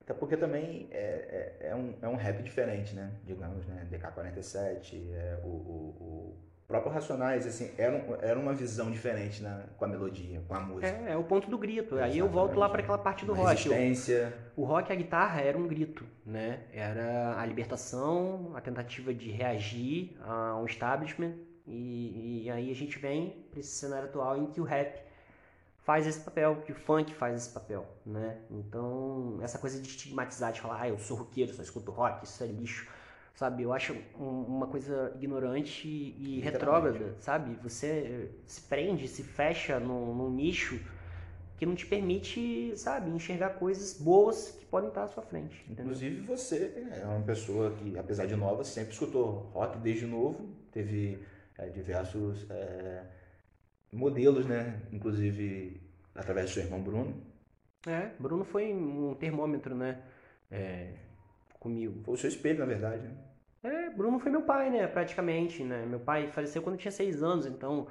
[0.00, 3.12] Até porque também é, é, é, um, é um rap diferente, né?
[3.24, 3.86] Digamos, né?
[3.90, 9.84] DK47, é, o, o, o próprio Racionais, assim, era, era uma visão diferente né, com
[9.84, 10.86] a melodia, com a música.
[10.86, 11.96] É, é o ponto do grito.
[11.96, 13.68] Aí eu volto lá para aquela parte do uma rock.
[13.68, 14.34] Resistência.
[14.56, 16.64] O, o rock, a guitarra era um grito, né?
[16.72, 21.34] Era a libertação, a tentativa de reagir a um establishment.
[21.66, 25.02] E, e aí a gente vem para esse cenário atual em que o rap
[25.82, 28.38] faz esse papel, que o funk faz esse papel, né?
[28.50, 32.42] Então, essa coisa de estigmatizar, de falar, ah, eu sou roqueiro, só escuto rock, isso
[32.42, 32.88] é lixo
[33.34, 33.64] sabe?
[33.64, 37.56] Eu acho uma coisa ignorante e retrógrada, sabe?
[37.62, 40.80] Você se prende, se fecha num, num, nicho
[41.56, 45.62] que não te permite, sabe, enxergar coisas boas que podem estar à sua frente.
[45.64, 45.84] Entendeu?
[45.84, 51.20] Inclusive você é uma pessoa que, apesar de nova, sempre escutou rock desde novo, teve
[51.58, 53.04] é, diversos é,
[53.92, 54.80] modelos, né?
[54.92, 55.80] Inclusive
[56.14, 57.14] através do seu irmão Bruno.
[57.86, 60.02] É, Bruno foi um termômetro, né?
[60.50, 60.94] É,
[61.58, 62.02] comigo.
[62.04, 63.14] Foi o seu espelho, na verdade, né?
[63.64, 64.86] É, Bruno foi meu pai, né?
[64.86, 65.86] Praticamente, né?
[65.86, 67.86] Meu pai faleceu quando eu tinha seis anos, então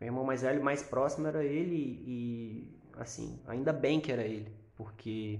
[0.00, 4.50] meu irmão mais velho, mais próximo era ele e, assim, ainda bem que era ele,
[4.74, 5.38] porque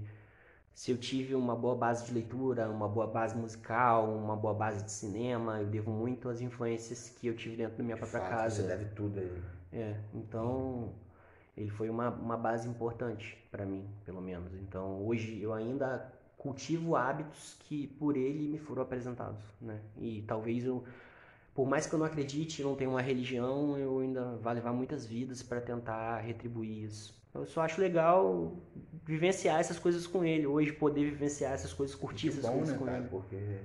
[0.73, 4.83] se eu tive uma boa base de leitura, uma boa base musical, uma boa base
[4.83, 8.21] de cinema, eu devo muito às influências que eu tive dentro da minha de própria
[8.21, 8.61] fato, casa.
[8.61, 9.41] Você deve tudo a ele.
[9.73, 10.93] É, então
[11.57, 14.53] ele foi uma, uma base importante para mim, pelo menos.
[14.53, 19.79] Então hoje eu ainda cultivo hábitos que por ele me foram apresentados, né?
[19.97, 20.83] E talvez eu,
[21.53, 25.05] por mais que eu não acredite, não tenha uma religião, eu ainda vai levar muitas
[25.05, 27.19] vidas para tentar retribuir isso.
[27.35, 28.53] Eu só acho legal
[29.05, 32.73] vivenciar essas coisas com ele, hoje poder vivenciar essas coisas, curtir Muito essas bom, coisas
[32.73, 33.07] né, com cara, ele.
[33.09, 33.59] Porque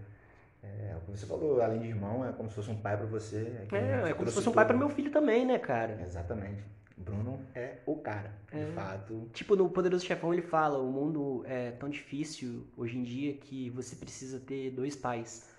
[0.62, 3.66] é, como você falou, além de irmão, é como se fosse um pai para você.
[3.72, 6.00] É, é, é como se fosse um pai para meu filho também, né, cara?
[6.02, 6.62] Exatamente.
[6.96, 8.66] Bruno é cara, de é.
[8.72, 9.28] fato.
[9.32, 13.70] Tipo, no Poderoso Chefão ele fala, o mundo é tão difícil hoje em dia que
[13.70, 15.50] você precisa ter dois pais.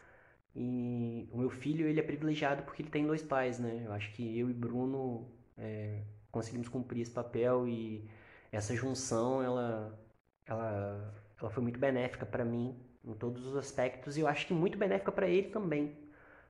[0.55, 3.83] E o meu filho, ele é privilegiado porque ele tem dois pais, né?
[3.85, 5.27] Eu acho que eu e Bruno
[5.57, 8.07] é, conseguimos cumprir esse papel e
[8.51, 9.99] essa junção, ela,
[10.45, 14.53] ela, ela foi muito benéfica para mim em todos os aspectos e eu acho que
[14.53, 16.04] muito benéfica para ele também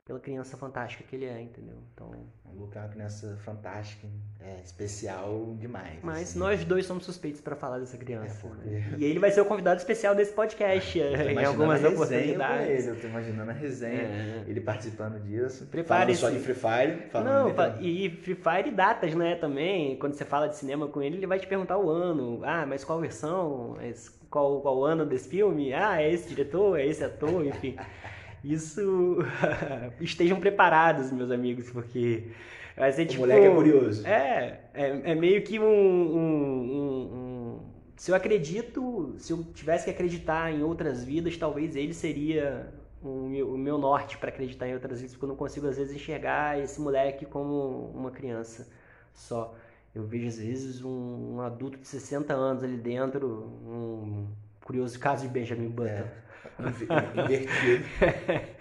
[0.05, 1.77] pela criança fantástica que ele é, entendeu?
[1.91, 2.11] Então,
[2.45, 4.07] o Luca é uma criança fantástica,
[4.39, 5.97] é especial demais.
[6.03, 6.39] Mas assim.
[6.39, 8.45] nós dois somos suspeitos para falar dessa criança.
[8.45, 8.95] É né?
[8.99, 12.85] E ele vai ser o convidado especial desse podcast em algumas oportunidades.
[12.85, 14.43] eu tô imaginando a resenha, é.
[14.45, 15.65] ele participando disso.
[15.65, 17.09] Prepare só de Free Fire.
[17.11, 17.49] Não,
[17.81, 19.97] e Free Fire e datas, né, também.
[19.97, 22.41] Quando você fala de cinema com ele, ele vai te perguntar o ano.
[22.43, 23.75] Ah, mas qual versão?
[24.29, 25.73] Qual, qual ano desse filme?
[25.73, 27.75] Ah, é esse diretor, é esse ator, enfim.
[28.45, 29.17] Isso.
[29.99, 32.27] Estejam preparados, meus amigos, porque.
[32.77, 34.05] Vai ser, tipo, o moleque é curioso.
[34.05, 37.59] É, é, é meio que um, um, um,
[37.95, 42.67] Se eu acredito, se eu tivesse que acreditar em outras vidas, talvez ele seria
[43.01, 45.77] o meu, o meu norte para acreditar em outras vidas, porque eu não consigo às
[45.77, 48.67] vezes enxergar esse moleque como uma criança
[49.13, 49.55] só.
[49.93, 53.25] Eu vejo às vezes um, um adulto de 60 anos ali dentro,
[53.65, 54.27] um
[54.61, 55.89] curioso caso de Benjamin Button.
[55.89, 56.24] É.
[56.59, 57.85] Invertido.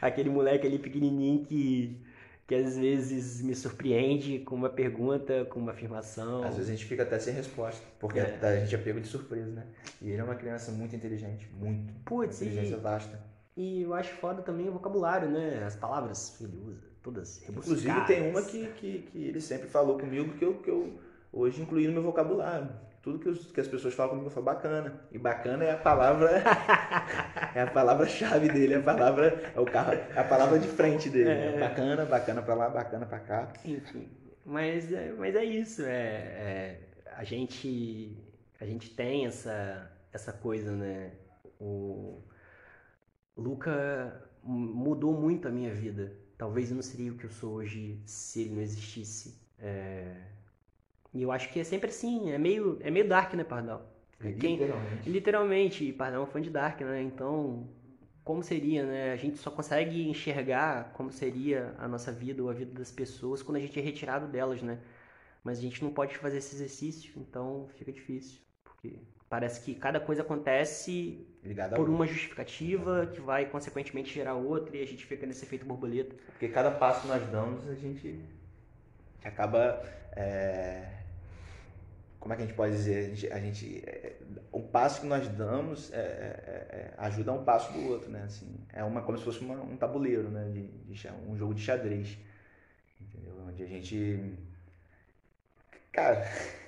[0.00, 2.00] Aquele moleque ali pequenininho que,
[2.46, 6.42] que às vezes me surpreende com uma pergunta, com uma afirmação.
[6.42, 8.38] Às vezes a gente fica até sem resposta, porque é.
[8.42, 9.66] a gente é pego de surpresa, né?
[10.00, 11.92] E ele é uma criança muito inteligente, muito.
[12.04, 13.20] Putz, inteligência e, vasta.
[13.56, 15.62] E eu acho foda também o vocabulário, né?
[15.64, 17.84] As palavras que ele usa, todas rebuscadas.
[17.84, 20.98] Inclusive tem uma que, que, que ele sempre falou comigo que eu, que eu
[21.32, 22.70] hoje incluí no meu vocabulário
[23.02, 25.00] tudo que, os, que, as pessoas falam comigo, eu falo bacana.
[25.10, 26.42] E bacana é a palavra.
[27.54, 29.52] é a palavra-chave dele, é a palavra.
[29.54, 31.30] É o carro, é a palavra de frente dele.
[31.30, 31.58] É...
[31.58, 33.52] Bacana, bacana pra lá, bacana pra cá.
[33.64, 34.08] Enfim.
[34.44, 35.82] Mas, é, mas é isso.
[35.82, 36.80] É, é,
[37.16, 38.16] a, gente,
[38.60, 41.12] a gente tem essa, essa coisa, né?
[41.58, 42.22] O
[43.36, 46.12] Luca mudou muito a minha vida.
[46.36, 49.40] Talvez eu não seria o que eu sou hoje se ele não existisse.
[49.58, 50.16] É,
[51.12, 53.90] e eu acho que é sempre assim, é meio, é meio dark, né, Pardal?
[54.20, 55.10] É, Quem, literalmente.
[55.10, 57.02] Literalmente, Pardal é um fã de dark, né?
[57.02, 57.68] Então,
[58.22, 59.12] como seria, né?
[59.12, 63.42] A gente só consegue enxergar como seria a nossa vida ou a vida das pessoas
[63.42, 64.78] quando a gente é retirado delas, né?
[65.42, 68.40] Mas a gente não pode fazer esse exercício, então fica difícil.
[68.62, 74.76] Porque parece que cada coisa acontece Ligado por uma justificativa que vai consequentemente gerar outra
[74.76, 76.14] e a gente fica nesse efeito borboleta.
[76.26, 78.20] Porque cada passo que nós damos a gente
[79.24, 80.99] acaba é,
[82.20, 82.98] como é que a gente pode dizer?
[82.98, 84.16] A gente, a gente é,
[84.52, 88.22] o passo que nós damos é, é, é, ajuda um passo do outro, né?
[88.24, 90.50] Assim, é uma como se fosse uma, um tabuleiro, né?
[90.50, 92.18] De, de, um jogo de xadrez,
[93.00, 93.34] entendeu?
[93.48, 94.36] Onde a gente,
[95.90, 96.22] cara.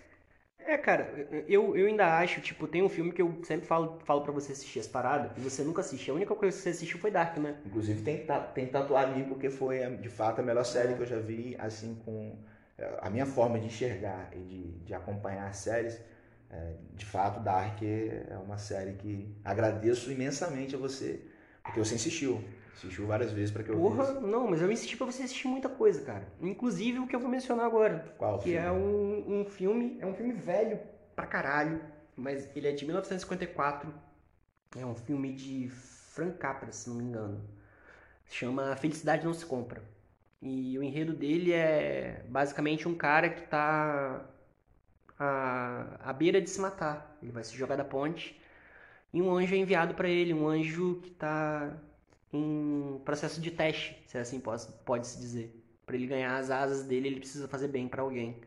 [0.65, 4.23] É, cara, eu, eu ainda acho, tipo, tem um filme que eu sempre falo, falo
[4.23, 6.15] pra você assistir as paradas, e você nunca assistiu.
[6.15, 7.57] A única coisa que você assistiu foi Dark, né?
[7.67, 11.19] Inclusive tem, tem tatuado ali porque foi, de fato, a melhor série que eu já
[11.19, 12.38] vi, assim, com
[13.01, 16.01] a minha forma de enxergar e de, de acompanhar séries,
[16.51, 21.21] é, de fato, Dark é uma série que agradeço imensamente a você,
[21.65, 22.43] porque você insistiu.
[22.75, 24.21] Assistiu várias vezes para que eu Porra, visse.
[24.21, 26.27] não, mas eu insisti para você assistir muita coisa, cara.
[26.41, 28.05] Inclusive o que eu vou mencionar agora.
[28.17, 28.59] Qual Que filme?
[28.67, 30.79] é um, um filme, é um filme velho
[31.17, 31.81] pra caralho,
[32.17, 33.93] mas ele é de 1954.
[34.77, 37.43] É um filme de Frank Capra, se não me engano.
[38.27, 39.83] Chama Felicidade Não Se Compra.
[40.42, 44.28] E o enredo dele é basicamente um cara que está
[45.18, 47.16] à, à beira de se matar.
[47.22, 48.40] Ele vai se jogar da ponte
[49.12, 51.78] e um anjo é enviado para ele, um anjo que está
[52.33, 55.55] em processo de teste, se assim pode, pode se dizer.
[55.85, 58.40] Para ele ganhar as asas dele, ele precisa fazer bem para alguém.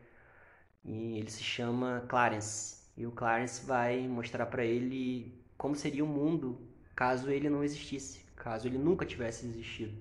[0.84, 2.78] E ele se chama Clarence.
[2.96, 6.58] E o Clarence vai mostrar para ele como seria o mundo
[6.94, 9.94] caso ele não existisse, caso ele nunca tivesse existido.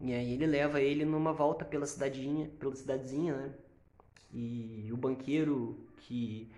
[0.00, 3.50] E aí ele leva ele numa volta pela cidadinha, pela cidadezinha, né?
[4.32, 6.50] E o banqueiro que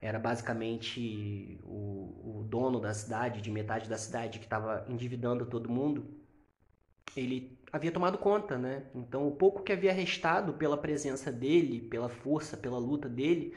[0.00, 5.70] era basicamente o, o dono da cidade, de metade da cidade, que estava endividando todo
[5.70, 6.04] mundo,
[7.16, 8.84] ele havia tomado conta, né?
[8.94, 13.54] Então o pouco que havia restado pela presença dele, pela força, pela luta dele,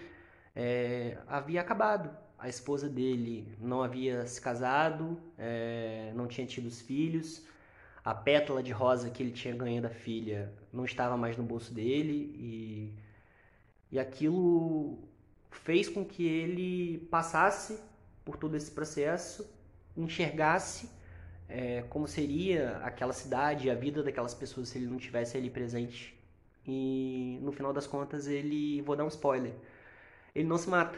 [0.56, 2.10] é, havia acabado.
[2.38, 7.46] A esposa dele não havia se casado, é, não tinha tido os filhos,
[8.08, 11.74] a pétala de rosa que ele tinha ganho da filha não estava mais no bolso
[11.74, 12.94] dele e,
[13.92, 14.98] e aquilo
[15.52, 17.78] fez com que ele passasse
[18.24, 19.46] por todo esse processo,
[19.98, 20.90] enxergasse
[21.50, 26.18] é, como seria aquela cidade, a vida daquelas pessoas se ele não tivesse ali presente.
[26.66, 29.54] E no final das contas ele, vou dar um spoiler,
[30.34, 30.98] ele não se mata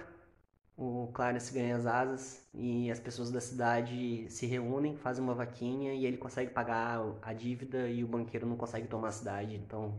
[0.80, 5.94] o Clarence ganha as asas e as pessoas da cidade se reúnem, fazem uma vaquinha
[5.94, 9.56] e ele consegue pagar a dívida e o banqueiro não consegue tomar a cidade.
[9.56, 9.94] Então,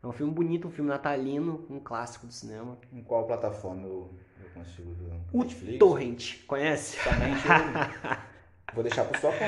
[0.00, 2.78] é um filme bonito, um filme natalino, um clássico do cinema.
[2.92, 5.12] Em qual plataforma eu, eu consigo ver?
[5.32, 5.78] O Netflix?
[5.80, 6.98] Torrent, conhece?
[7.02, 7.42] Somente
[8.72, 9.44] Vou deixar por sua conta.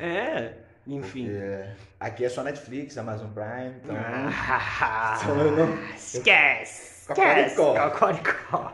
[0.00, 0.54] É,
[0.88, 1.26] enfim.
[1.26, 1.64] Porque
[2.00, 3.94] aqui é só Netflix, Amazon Prime, então...
[3.96, 5.94] Ah, então não...
[5.94, 7.08] Esquece!
[7.08, 7.54] Esquece!
[7.54, 8.72] Cocoricó!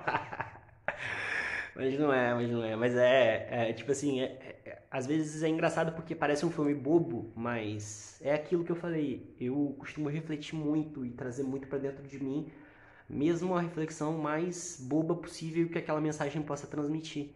[1.77, 2.75] Mas não é, mas não é.
[2.75, 6.75] Mas é, é tipo assim, é, é, às vezes é engraçado porque parece um filme
[6.75, 9.35] bobo, mas é aquilo que eu falei.
[9.39, 12.51] Eu costumo refletir muito e trazer muito para dentro de mim,
[13.09, 17.35] mesmo a reflexão mais boba possível que aquela mensagem possa transmitir.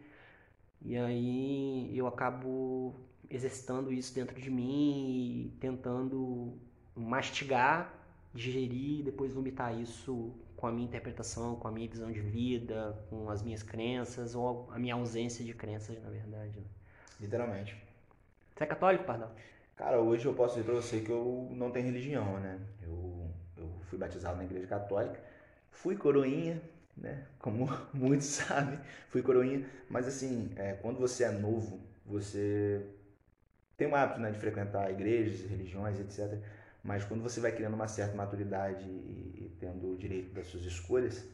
[0.83, 2.95] E aí eu acabo
[3.29, 6.59] exercitando isso dentro de mim e tentando
[6.97, 7.95] mastigar,
[8.35, 12.97] digerir e depois vomitar isso com a minha interpretação, com a minha visão de vida,
[13.09, 16.59] com as minhas crenças, ou a minha ausência de crenças, na verdade.
[16.61, 16.67] Né?
[17.21, 17.77] Literalmente.
[18.55, 19.35] Você é católico, Pardal?
[19.77, 22.61] Cara, hoje eu posso dizer pra você que eu não tenho religião, né?
[22.83, 25.19] Eu, eu fui batizado na igreja católica,
[25.71, 26.61] fui coroinha,
[26.95, 27.27] né?
[27.39, 29.67] Como muitos sabem, fui coroinha.
[29.89, 32.85] Mas assim, é, quando você é novo, você
[33.79, 36.39] tem o hábito né, de frequentar igrejas, religiões, etc.
[36.83, 40.65] Mas quando você vai criando uma certa maturidade e, e tendo o direito das suas
[40.65, 41.25] escolhas,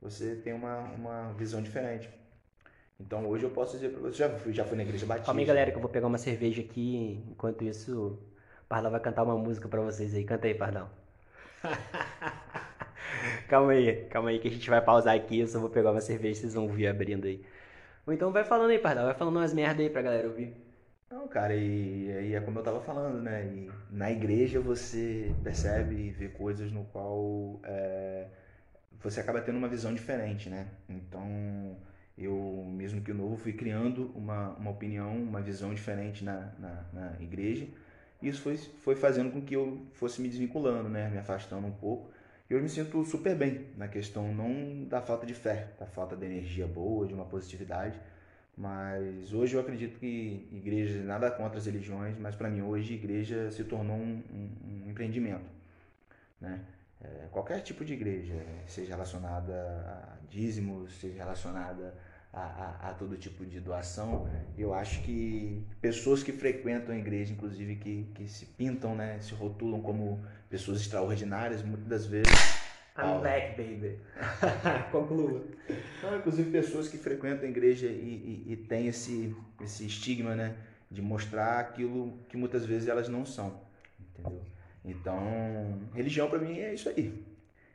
[0.00, 2.08] você tem uma, uma visão diferente.
[2.98, 5.26] Então hoje eu posso dizer para você, já fui, já fui na igreja batista.
[5.26, 7.22] Calma aí, galera, que eu vou pegar uma cerveja aqui.
[7.30, 8.18] Enquanto isso,
[8.62, 10.24] o Pardal vai cantar uma música para vocês aí.
[10.24, 10.90] Canta aí, Pardal.
[13.48, 15.40] calma aí, calma aí que a gente vai pausar aqui.
[15.40, 17.44] Eu só vou pegar uma cerveja, vocês vão ouvir abrindo aí.
[18.06, 20.65] Ou então vai falando aí, Pardal, vai falando umas merda aí pra galera ouvir.
[21.10, 23.46] Não, cara, e, e é como eu tava falando, né?
[23.46, 28.26] E na igreja você percebe e vê coisas no qual é,
[29.00, 30.68] você acaba tendo uma visão diferente, né?
[30.88, 31.76] Então
[32.18, 37.22] eu, mesmo que novo, fui criando uma, uma opinião, uma visão diferente na, na, na
[37.22, 37.68] igreja.
[38.22, 41.08] E isso foi, foi fazendo com que eu fosse me desvinculando, né?
[41.10, 42.10] Me afastando um pouco.
[42.50, 46.16] E hoje me sinto super bem na questão não da falta de fé, da falta
[46.16, 48.00] de energia boa, de uma positividade.
[48.56, 53.50] Mas hoje eu acredito que igreja, nada contra as religiões, mas para mim hoje igreja
[53.50, 55.44] se tornou um, um, um empreendimento.
[56.40, 56.64] Né?
[57.02, 58.34] É, qualquer tipo de igreja,
[58.66, 61.94] seja relacionada a dízimos, seja relacionada
[62.32, 67.34] a, a, a, todo tipo de doação, eu acho que pessoas que frequentam a igreja,
[67.34, 72.55] inclusive que, que se pintam, né, se rotulam como pessoas extraordinárias, muitas das vezes.
[72.98, 73.98] I'm back, baby.
[74.90, 75.44] Conclua.
[76.18, 80.56] Inclusive pessoas que frequentam a igreja e, e, e têm esse, esse estigma, né,
[80.90, 83.60] de mostrar aquilo que muitas vezes elas não são,
[84.00, 84.42] entendeu?
[84.84, 87.24] Então, religião para mim é isso aí.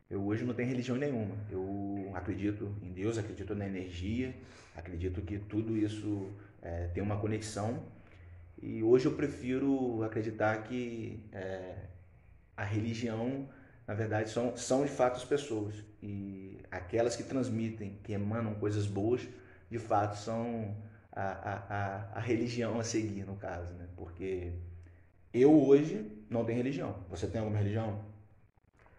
[0.09, 1.35] Eu hoje não tenho religião nenhuma.
[1.49, 4.35] Eu acredito em Deus, acredito na energia,
[4.75, 6.29] acredito que tudo isso
[6.61, 7.83] é, tem uma conexão.
[8.61, 11.75] E hoje eu prefiro acreditar que é,
[12.55, 13.47] a religião,
[13.91, 15.75] na verdade, são, são de fato as pessoas.
[16.01, 19.27] E aquelas que transmitem, que emanam coisas boas,
[19.69, 20.73] de fato são
[21.11, 23.73] a, a, a, a religião a seguir, no caso.
[23.73, 23.89] Né?
[23.97, 24.53] Porque
[25.33, 27.03] eu hoje não tenho religião.
[27.09, 28.01] Você tem alguma religião?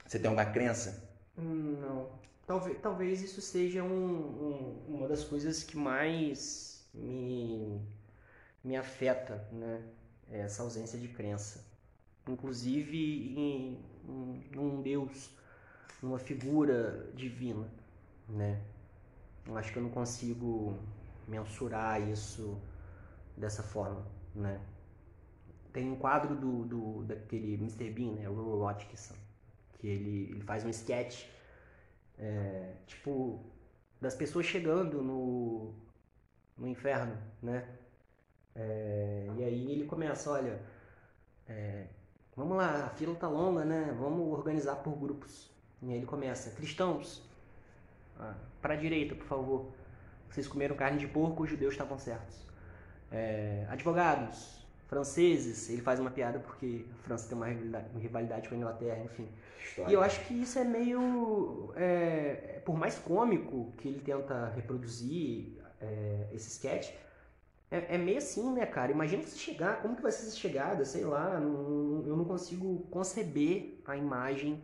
[0.06, 1.02] Você tem alguma crença?
[1.38, 2.10] Não.
[2.46, 7.80] Talvez, talvez isso seja um, um, uma das coisas que mais me,
[8.62, 9.82] me afeta, né?
[10.30, 11.64] Essa ausência de crença.
[12.28, 15.30] Inclusive em, em um Deus,
[16.02, 17.68] numa figura divina,
[18.28, 18.60] né?
[19.46, 20.78] Eu acho que eu não consigo
[21.26, 22.60] mensurar isso
[23.36, 24.60] dessa forma, né?
[25.72, 27.90] Tem um quadro do, do daquele Mr.
[27.90, 29.14] Bean, né, o Rowan Atkinson,
[29.78, 31.26] que ele, ele faz um sketch,
[32.18, 33.42] é, tipo,
[34.00, 35.72] das pessoas chegando no,
[36.58, 37.66] no inferno, né?
[38.54, 40.60] É, e aí ele começa, olha,
[41.48, 41.86] é,
[42.36, 43.94] vamos lá, a fila tá longa, né?
[43.98, 45.50] Vamos organizar por grupos.
[45.82, 47.22] E aí ele começa, cristãos,
[48.18, 49.66] ah, para a direita, por favor.
[50.30, 52.46] Vocês comeram carne de porco, os judeus estavam certos.
[53.10, 58.48] É, advogados, franceses, ele faz uma piada porque a França tem uma rivalidade, uma rivalidade
[58.48, 59.28] com a Inglaterra, enfim.
[59.62, 59.90] História.
[59.90, 61.72] E eu acho que isso é meio.
[61.76, 66.92] É, por mais cômico que ele tenta reproduzir é, esse sketch,
[67.72, 68.92] é, é, meio assim, né, cara?
[68.92, 72.86] Imagina você chegar, como que vai ser essa chegada, sei lá, não, eu não consigo
[72.90, 74.62] conceber a imagem,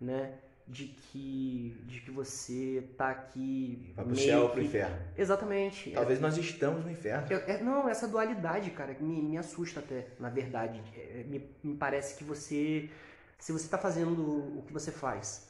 [0.00, 0.38] né?
[0.68, 3.90] de que, de que você tá aqui.
[3.96, 4.96] Vai pro céu ou pro inferno.
[5.16, 5.90] Exatamente.
[5.92, 7.26] Talvez é, nós estamos no inferno.
[7.30, 10.82] É, não, essa dualidade, cara, me, me assusta até, na verdade.
[10.94, 12.90] É, me, me parece que você.
[13.38, 15.48] Se você tá fazendo o que você faz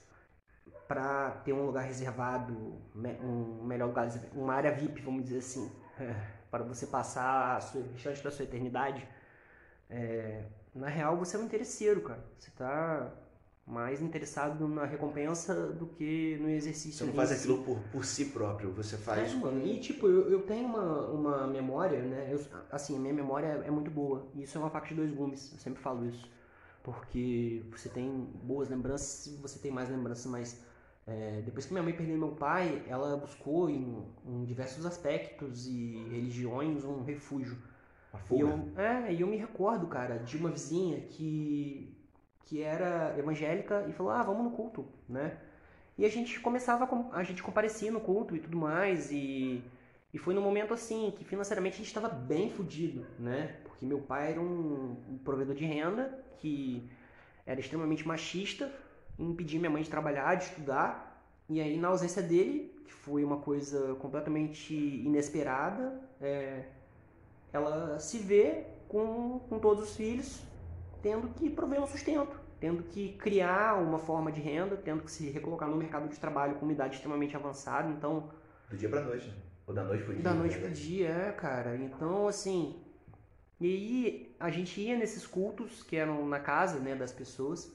[0.87, 2.54] para ter um lugar reservado,
[2.94, 5.70] um melhor lugar, uma área VIP, vamos dizer assim,
[6.50, 9.06] para você passar o restante da sua eternidade,
[9.90, 12.24] é, na real você é um interesseiro, cara.
[12.38, 13.12] Você tá
[13.68, 16.98] mais interessado na recompensa do que no exercício.
[16.98, 19.32] Você não faz aquilo por, por si próprio, você faz.
[19.32, 19.64] É, mano.
[19.66, 22.28] E tipo, eu, eu tenho uma, uma memória, né?
[22.32, 24.26] Eu, assim, a minha memória é, muito boa.
[24.34, 26.26] E isso é uma faca de dois gumes, eu sempre falo isso.
[26.82, 28.11] Porque você tem
[28.42, 30.64] boas lembranças, você tem mais lembranças, mas
[31.09, 36.09] é, depois que minha mãe perdeu meu pai, ela buscou em, em diversos aspectos e
[36.11, 37.59] religiões um refúgio.
[38.30, 41.95] E eu, é, e eu me recordo, cara, de uma vizinha que
[42.45, 45.39] que era evangélica e falou: "Ah, vamos no culto", né?
[45.99, 49.62] E a gente começava a gente comparecia no culto e tudo mais e
[50.12, 53.57] e foi num momento assim que financeiramente a gente estava bem fodido, né?
[53.64, 56.91] Porque meu pai era um, um provedor de renda que
[57.47, 58.72] era extremamente machista,
[59.18, 61.07] impedia minha mãe de trabalhar, de estudar.
[61.49, 66.64] E aí, na ausência dele, que foi uma coisa completamente inesperada, é,
[67.53, 70.42] ela se vê com, com todos os filhos,
[71.03, 75.30] tendo que prover um sustento, tendo que criar uma forma de renda, tendo que se
[75.30, 77.88] recolocar no mercado de trabalho com uma idade extremamente avançada.
[77.90, 78.30] Então.
[78.68, 79.34] Do dia pra noite, né?
[79.66, 80.22] Ou da noite pro dia.
[80.22, 80.62] Da noite né?
[80.62, 81.76] pro dia, é, cara.
[81.76, 82.76] Então, assim.
[83.61, 87.72] E aí a gente ia nesses cultos que eram na casa, né, das pessoas.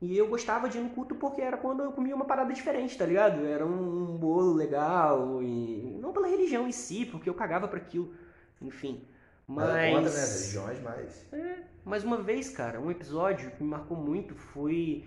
[0.00, 2.98] E eu gostava de ir no culto porque era quando eu comia uma parada diferente,
[2.98, 3.44] tá ligado?
[3.46, 8.14] Era um bolo legal e não pela religião em si, porque eu cagava para aquilo,
[8.60, 9.02] enfim.
[9.48, 13.70] Mas Nada contra, né, religiões, mas é, mas uma vez, cara, um episódio que me
[13.70, 15.04] marcou muito foi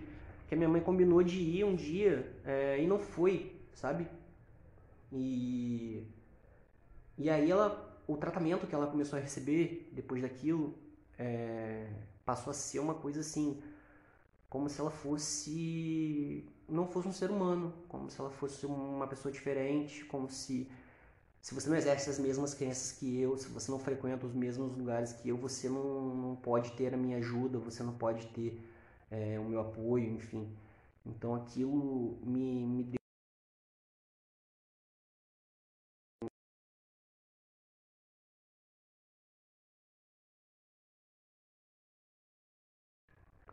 [0.48, 4.08] que a minha mãe combinou de ir um dia é, e não foi, sabe?
[5.12, 6.06] E
[7.18, 10.74] e aí ela o tratamento que ela começou a receber depois daquilo
[11.18, 11.86] é,
[12.24, 13.60] passou a ser uma coisa assim
[14.50, 19.32] como se ela fosse não fosse um ser humano, como se ela fosse uma pessoa
[19.32, 20.68] diferente, como se
[21.40, 24.76] se você não exerce as mesmas crenças que eu, se você não frequenta os mesmos
[24.76, 28.62] lugares que eu, você não, não pode ter a minha ajuda, você não pode ter
[29.10, 30.46] é, o meu apoio, enfim.
[31.06, 32.99] Então aquilo me, me deu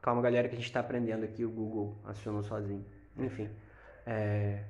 [0.08, 1.44] Calma, galera, que a gente está aprendendo aqui.
[1.44, 2.86] O Google acionou sozinho.
[3.18, 3.50] Enfim.
[4.06, 4.64] É...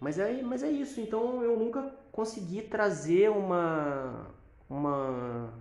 [0.00, 1.00] Mas, é, mas é isso.
[1.00, 4.26] Então eu nunca consegui trazer uma,
[4.68, 5.54] uma,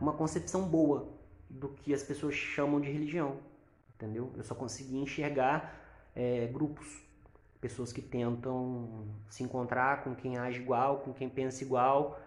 [0.00, 1.06] uma concepção boa
[1.50, 3.36] do que as pessoas chamam de religião.
[3.94, 4.32] Entendeu?
[4.38, 5.78] Eu só consegui enxergar
[6.16, 6.98] é, grupos.
[7.60, 12.18] Pessoas que tentam se encontrar com quem age igual, com quem pensa igual,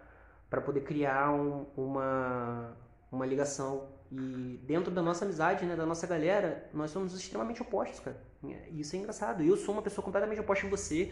[0.47, 2.77] para poder criar um, uma,
[3.11, 7.99] uma ligação e dentro da nossa amizade, né, da nossa galera, nós somos extremamente opostos,
[7.99, 8.17] cara.
[8.43, 9.43] E isso é engraçado.
[9.43, 11.11] Eu sou uma pessoa completamente oposta a você.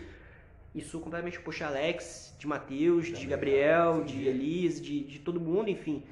[0.76, 5.39] E sou completamente oposto a Alex, de Matheus, de Gabriel, de Elise, de, de todo
[5.39, 6.04] mundo, enfim.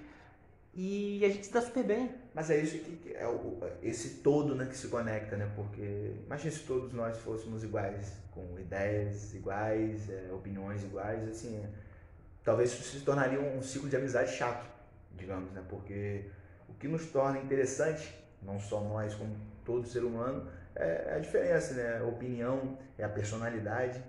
[0.73, 2.11] E a gente se dá super bem.
[2.33, 5.51] Mas é isso que é o, esse todo né, que se conecta, né?
[5.55, 11.67] Porque imagina se todos nós fôssemos iguais, com ideias iguais, é, opiniões iguais, assim, é,
[12.43, 14.65] talvez isso se tornaria um ciclo de amizade chato,
[15.17, 15.63] digamos, né?
[15.67, 16.25] Porque
[16.81, 18.11] que nos torna interessante,
[18.41, 21.99] não só nós, como todo ser humano, é a diferença, né?
[21.99, 24.03] A opinião, é a personalidade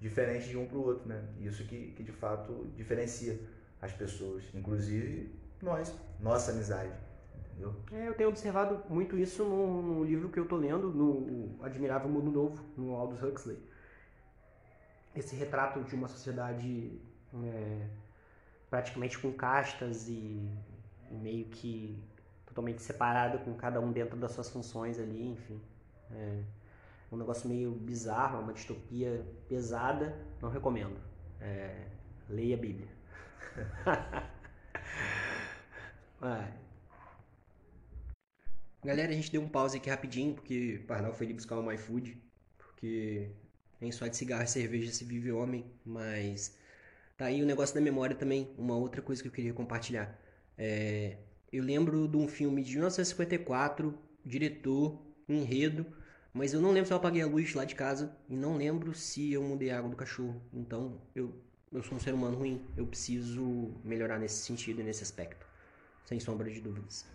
[0.00, 1.22] diferente de um para o outro, né?
[1.40, 3.38] Isso que, que de fato diferencia
[3.82, 6.92] as pessoas, inclusive nós, nossa amizade.
[7.50, 7.74] Entendeu?
[7.92, 12.08] É, eu tenho observado muito isso no, no livro que eu tô lendo, no Admirável
[12.08, 13.58] Mundo Novo, no Aldous Huxley.
[15.14, 16.98] Esse retrato de uma sociedade
[17.44, 17.86] é,
[18.70, 20.50] praticamente com castas e
[21.10, 22.02] meio que
[22.46, 25.60] totalmente separado com cada um dentro das suas funções ali, enfim.
[26.10, 26.42] É
[27.10, 30.98] um negócio meio bizarro, uma distopia pesada, não recomendo.
[31.40, 31.86] É,
[32.28, 32.88] leia a Bíblia.
[38.84, 41.72] Galera, a gente deu um pause aqui rapidinho, porque o Pardal foi ali buscar um
[41.72, 42.16] iFood,
[42.56, 43.30] porque
[43.80, 46.56] nem só de cigarro e cerveja se vive homem, mas
[47.16, 50.16] tá aí o negócio da memória também, uma outra coisa que eu queria compartilhar.
[50.58, 51.18] É,
[51.52, 55.86] eu lembro de um filme de 1954, diretor, enredo,
[56.32, 58.94] mas eu não lembro se eu apaguei a luz lá de casa e não lembro
[58.94, 60.40] se eu mudei a água do cachorro.
[60.52, 61.34] Então eu,
[61.72, 65.46] eu sou um ser humano ruim, eu preciso melhorar nesse sentido e nesse aspecto,
[66.04, 67.06] sem sombra de dúvidas.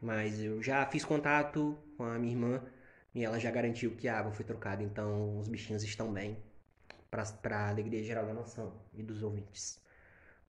[0.00, 2.62] Mas eu já fiz contato com a minha irmã
[3.14, 6.36] e ela já garantiu que a água foi trocada, então os bichinhos estão bem,
[7.10, 9.80] para a alegria geral da nação e dos ouvintes.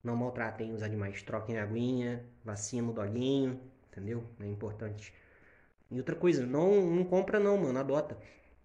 [0.03, 3.59] Não maltratem os animais, troquem a aguinha, vacina no doguinho,
[3.91, 4.23] entendeu?
[4.39, 5.13] É importante.
[5.91, 8.17] E outra coisa, não, não compra não, mano, adota,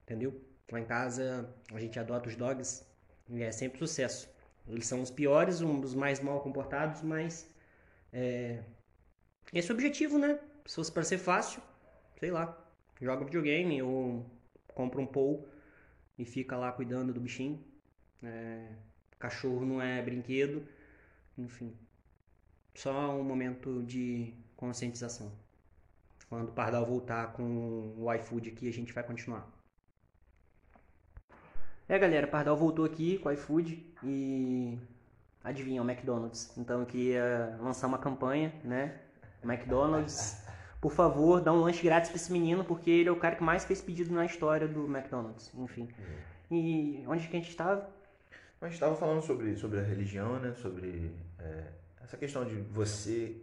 [0.03, 0.41] entendeu?
[0.71, 2.87] Lá em casa a gente adota os dogs
[3.29, 4.33] e é sempre sucesso.
[4.67, 7.49] Eles são os piores, um dos mais mal comportados, mas
[8.13, 8.63] é,
[9.53, 10.39] esse é o objetivo, né?
[10.65, 11.61] Se fosse para ser fácil,
[12.19, 12.57] sei lá,
[13.01, 14.25] joga videogame ou
[14.69, 15.49] compra um pou
[16.19, 17.63] e fica lá cuidando do bichinho.
[18.23, 18.69] É,
[19.19, 20.67] cachorro não é brinquedo
[21.37, 21.77] enfim,
[22.75, 25.33] só um momento de conscientização.
[26.29, 29.47] Quando o Pardal voltar com o iFood aqui, a gente vai continuar.
[31.89, 34.79] É, galera, Pardal voltou aqui com o iFood e
[35.43, 36.57] adivinha, o McDonald's.
[36.57, 39.01] Então eu queria lançar uma campanha, né?
[39.43, 40.43] McDonald's,
[40.81, 43.45] por favor, dá um lanche grátis para esse menino, porque ele é o cara que
[43.45, 45.53] mais fez pedido na história do McDonald's.
[45.55, 45.89] Enfim.
[46.51, 47.89] E onde que a gente estava?
[48.65, 50.55] Gente estava falando sobre, sobre a religião, né?
[50.55, 51.65] Sobre é,
[52.03, 53.37] essa questão de você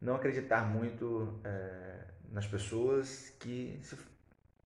[0.00, 3.98] não acreditar muito é, nas pessoas que se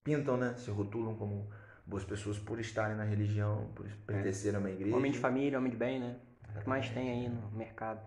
[0.03, 0.53] pintam, né?
[0.57, 1.49] Se rotulam como
[1.85, 4.95] boas pessoas por estarem na religião, por pertencerem a uma igreja.
[4.95, 6.15] Homem de família, homem de bem, né?
[6.55, 8.01] O que mais tem aí no mercado.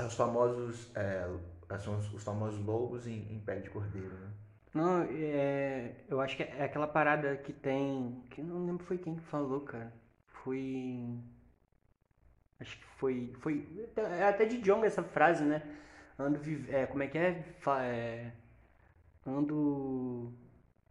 [0.00, 1.28] Os famosos, é,
[1.78, 4.30] são os, os famosos lobos em, em pele de cordeiro, né?
[4.74, 8.22] Não, é, eu acho que é aquela parada que tem.
[8.28, 9.92] Que não lembro foi quem que falou, cara.
[10.46, 11.04] Foi.
[12.60, 13.32] Acho que foi.
[13.40, 13.66] Foi.
[13.96, 15.60] É até de Jong essa frase, né?
[16.16, 16.40] Ando.
[16.68, 17.44] É, como é que é?
[17.82, 18.30] É?
[19.26, 20.32] Ando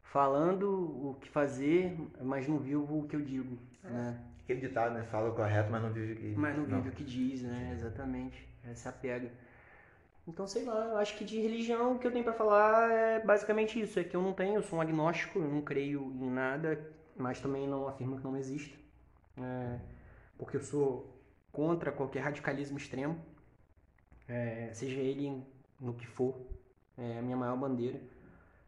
[0.04, 3.58] falando o que fazer, mas não vivo o que eu digo.
[3.82, 3.88] É.
[3.88, 4.20] Né?
[4.44, 5.04] Aquele ditado, né?
[5.04, 6.88] Fala o correto, mas não vive o que Mas não vive não.
[6.90, 7.72] o que diz, né?
[7.74, 8.46] Exatamente.
[8.70, 9.32] Essa é a pega.
[10.28, 13.20] Então, sei lá, eu acho que de religião o que eu tenho para falar é
[13.22, 13.98] basicamente isso.
[14.00, 16.78] É que eu não tenho, eu sou um agnóstico, eu não creio em nada,
[17.16, 18.85] mas também não afirmo que não exista.
[19.38, 19.80] É,
[20.38, 21.16] porque eu sou
[21.52, 23.18] contra qualquer radicalismo extremo,
[24.28, 25.44] é, seja ele
[25.80, 26.36] no que for.
[26.98, 28.02] É a minha maior bandeira.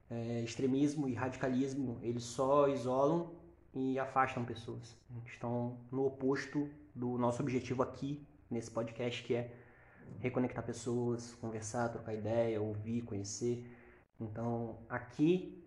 [0.09, 3.33] É, extremismo e radicalismo, eles só isolam
[3.73, 4.95] e afastam pessoas.
[5.25, 9.53] Estão no oposto do nosso objetivo aqui, nesse podcast, que é
[10.19, 13.69] reconectar pessoas, conversar, trocar ideia, ouvir, conhecer.
[14.19, 15.63] Então, aqui,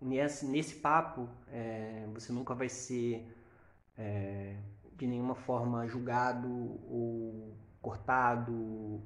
[0.00, 3.26] nesse, nesse papo, é, você nunca vai ser
[3.96, 4.33] é,
[4.96, 8.52] de nenhuma forma julgado ou cortado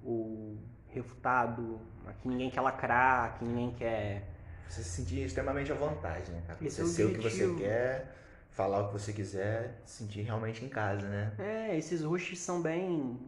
[0.05, 0.59] ou
[0.89, 1.81] refutado.
[2.07, 4.29] Aqui ninguém quer lacrar, aqui ninguém quer.
[4.69, 6.59] Você se sentir extremamente à vontade, né, cara?
[6.61, 8.15] Você é ser o que você quer,
[8.51, 11.33] falar o que você quiser, se sentir realmente em casa, né?
[11.39, 13.19] É, esses hosts são bem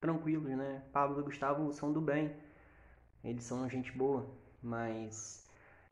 [0.00, 0.82] tranquilos, né?
[0.92, 2.34] Pablo e Gustavo são do bem.
[3.22, 4.26] Eles são gente boa,
[4.62, 5.39] mas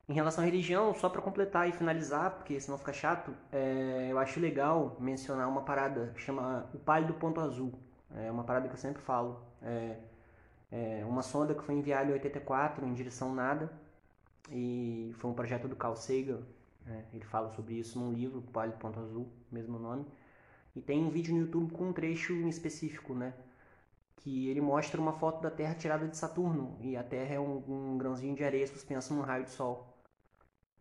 [0.08, 4.18] em relação à religião, só para completar e finalizar, porque senão fica chato, é, eu
[4.18, 7.72] acho legal mencionar uma parada que chama o Pálido Ponto Azul.
[8.16, 9.38] É uma parada que eu sempre falo.
[9.62, 9.96] É,
[10.72, 13.70] é uma sonda que foi enviada em 84 em direção nada
[14.50, 16.40] e foi um projeto do Carl Sagan.
[16.86, 17.04] Né?
[17.12, 20.06] Ele fala sobre isso num livro, Pálido Ponto Azul, mesmo nome.
[20.74, 23.34] E tem um vídeo no YouTube com um trecho em específico, né?
[24.16, 27.62] que ele mostra uma foto da Terra tirada de Saturno e a Terra é um,
[27.68, 29.87] um grãozinho de areia suspenso num raio de Sol.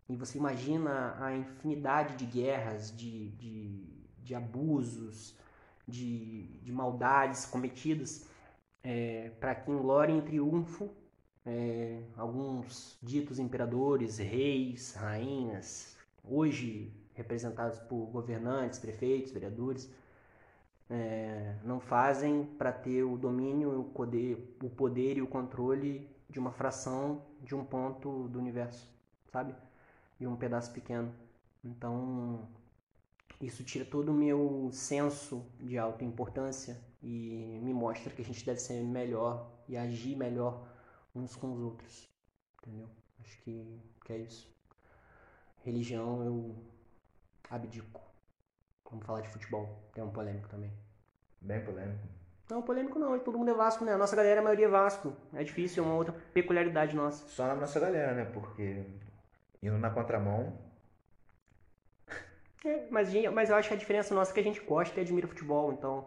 [0.09, 3.83] E você imagina a infinidade de guerras, de, de,
[4.23, 5.35] de abusos,
[5.87, 8.27] de, de maldades cometidas
[8.83, 10.89] é, para que em glória em triunfo
[11.45, 19.91] é, alguns ditos imperadores, reis, rainhas, hoje representados por governantes, prefeitos, vereadores,
[20.89, 26.39] é, não fazem para ter o domínio, o poder, o poder e o controle de
[26.39, 28.89] uma fração de um ponto do universo,
[29.31, 29.53] sabe?
[30.19, 31.13] De um pedaço pequeno.
[31.63, 32.47] Então,
[33.41, 38.59] isso tira todo o meu senso de autoimportância e me mostra que a gente deve
[38.59, 40.67] ser melhor e agir melhor
[41.13, 42.09] uns com os outros.
[42.61, 42.89] Entendeu?
[43.19, 44.51] Acho que, que é isso.
[45.63, 46.55] Religião eu
[47.49, 48.01] abdico.
[48.89, 49.89] Vamos falar de futebol.
[49.93, 50.71] Tem um polêmico também.
[51.41, 52.07] Bem polêmico.
[52.49, 53.19] Não, polêmico não.
[53.19, 53.93] Todo mundo é Vasco, né?
[53.93, 55.13] A nossa galera, a maioria é Vasco.
[55.33, 57.27] É difícil, é uma outra peculiaridade nossa.
[57.27, 58.25] Só na nossa galera, né?
[58.25, 58.85] Porque
[59.61, 60.57] indo na contramão.
[62.65, 65.03] É, mas, mas eu acho que a diferença nossa é que a gente gosta e
[65.03, 66.05] admira futebol, então.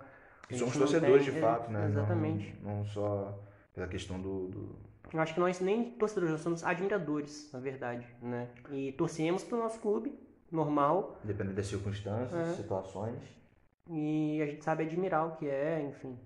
[0.51, 1.35] E somos torcedores tem...
[1.35, 1.87] de fato, né?
[1.87, 2.57] Exatamente.
[2.63, 3.39] Não, não só
[3.75, 4.79] pela questão do, do...
[5.13, 8.49] Eu acho que nós nem torcedores, nós somos admiradores, na verdade, né?
[8.71, 10.19] E torcemos pro nosso clube,
[10.51, 11.19] normal.
[11.25, 12.55] Dependendo das circunstâncias, é.
[12.55, 13.21] situações.
[13.89, 16.19] E a gente sabe admirar o que é, enfim.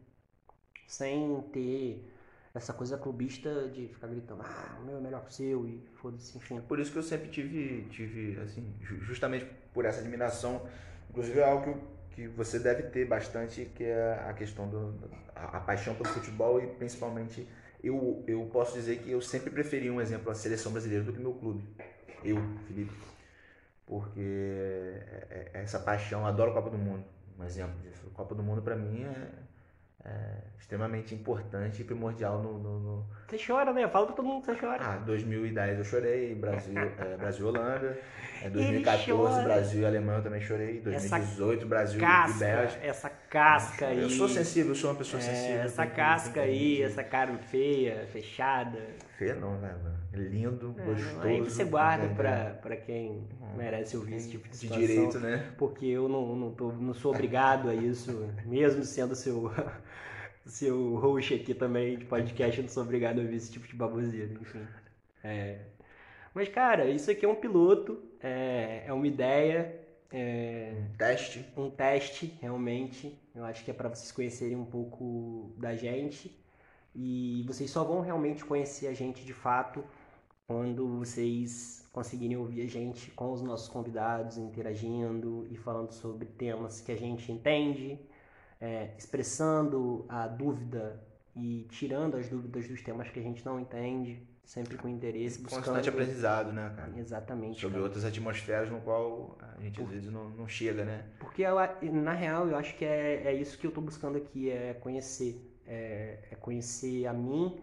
[0.87, 2.13] Sem ter
[2.55, 5.82] essa coisa clubista de ficar gritando, ah, o meu é melhor que o seu e
[5.94, 6.61] foda-se, enfim.
[6.61, 10.64] Por isso que eu sempre tive, tive assim, justamente por essa admiração,
[11.11, 11.80] inclusive é algo
[12.11, 14.94] que, que você deve ter bastante, que é a questão do
[15.34, 17.48] a, paixão pelo futebol e principalmente
[17.82, 21.18] eu, eu posso dizer que eu sempre preferi um exemplo a seleção brasileira do que
[21.18, 21.64] meu clube.
[22.22, 22.36] Eu,
[22.68, 22.94] Felipe.
[23.84, 27.05] Porque é, é, essa paixão, adoro Copa do Mundo
[27.38, 28.11] um exemplo disso.
[28.14, 29.28] Copa do Mundo para mim é,
[30.05, 33.88] é, extremamente importante e primordial no, no, no, Você chora, né?
[33.88, 34.84] Fala pra todo mundo que você chora.
[34.84, 37.98] Ah, 2010 eu chorei, Brasil, é, Brasil Holanda.
[38.45, 40.80] É, 2014 Brasil e Alemanha eu também chorei.
[40.80, 42.86] 2018 essa Brasil casca, e Bélgica.
[42.86, 44.03] Essa casca aí.
[44.03, 45.62] Eu sou sensível, eu sou uma pessoa é, sensível.
[45.62, 48.78] Essa casca aí, essa cara feia, fechada.
[49.16, 49.97] Feia não, né, mano?
[50.12, 51.20] É lindo, é, gostoso.
[51.22, 53.26] Aí você guarda pra, pra quem
[53.57, 54.86] merece ouvir esse tipo de situação.
[54.86, 55.53] De direito, né?
[55.57, 59.51] Porque eu não, não, tô, não sou obrigado a isso, mesmo sendo seu
[60.45, 63.74] seu host aqui também de podcast, eu não sou obrigado a ouvir esse tipo de
[63.74, 64.66] baboseira, enfim.
[65.22, 65.61] É.
[66.34, 69.81] Mas, cara, isso aqui é um piloto, é, é uma ideia.
[70.11, 71.45] É, um teste.
[71.57, 73.20] Um teste, realmente.
[73.35, 76.35] Eu acho que é para vocês conhecerem um pouco da gente.
[76.95, 79.85] E vocês só vão realmente conhecer a gente de fato
[80.47, 86.81] quando vocês conseguirem ouvir a gente com os nossos convidados, interagindo e falando sobre temas
[86.81, 87.99] que a gente entende,
[88.61, 91.03] é, expressando a dúvida
[91.35, 95.64] e tirando as dúvidas dos temas que a gente não entende, sempre com interesse, buscando...
[95.64, 96.92] Constante aprendizado, né, cara?
[96.97, 97.61] Exatamente.
[97.61, 97.84] Sobre cara.
[97.84, 101.05] outras atmosferas no qual a gente às vezes não, não chega, né?
[101.18, 101.57] Porque eu,
[101.92, 105.51] na real eu acho que é, é isso que eu tô buscando aqui, é conhecer.
[105.66, 107.59] É, é conhecer a mim,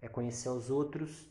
[0.00, 1.26] é conhecer os outros,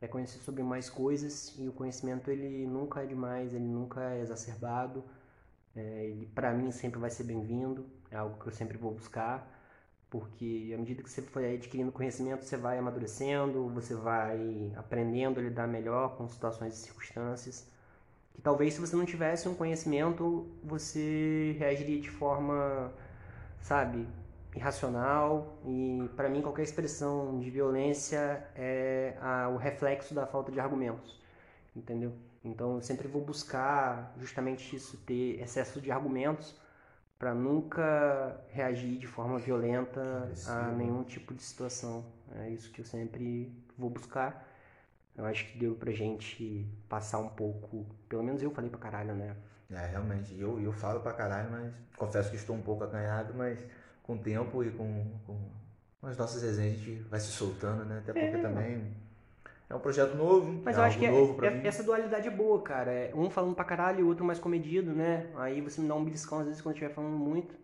[0.00, 4.20] é conhecer sobre mais coisas e o conhecimento ele nunca é demais, ele nunca é
[4.20, 5.04] exacerbado.
[5.74, 9.59] É, ele para mim sempre vai ser bem-vindo, é algo que eu sempre vou buscar
[10.10, 15.42] porque à medida que você for adquirindo conhecimento, você vai amadurecendo, você vai aprendendo a
[15.42, 17.70] lidar melhor com situações e circunstâncias.
[18.34, 22.92] Que talvez se você não tivesse um conhecimento, você reagiria de forma,
[23.60, 24.06] sabe,
[24.54, 25.56] irracional.
[25.64, 31.20] E para mim, qualquer expressão de violência é a, o reflexo da falta de argumentos,
[31.74, 32.12] entendeu?
[32.44, 36.58] Então eu sempre vou buscar justamente isso, ter excesso de argumentos
[37.20, 42.02] para nunca reagir de forma violenta a nenhum tipo de situação.
[42.34, 44.48] É isso que eu sempre vou buscar.
[45.14, 49.14] Eu acho que deu pra gente passar um pouco, pelo menos eu falei pra caralho,
[49.14, 49.36] né?
[49.70, 53.58] É, realmente, eu, eu falo pra caralho, mas confesso que estou um pouco acanhado, mas
[54.02, 55.38] com o tempo e com, com
[56.02, 57.98] as nossas resenhas a gente vai se soltando, né?
[57.98, 58.40] Até porque é.
[58.40, 58.96] também
[59.70, 60.60] é um projeto novo.
[60.64, 62.90] Mas é eu acho que é, é, essa dualidade é boa, cara.
[62.90, 65.28] É um falando pra caralho e o outro mais comedido, né?
[65.36, 67.54] Aí você me dá um beliscão às vezes quando estiver falando muito.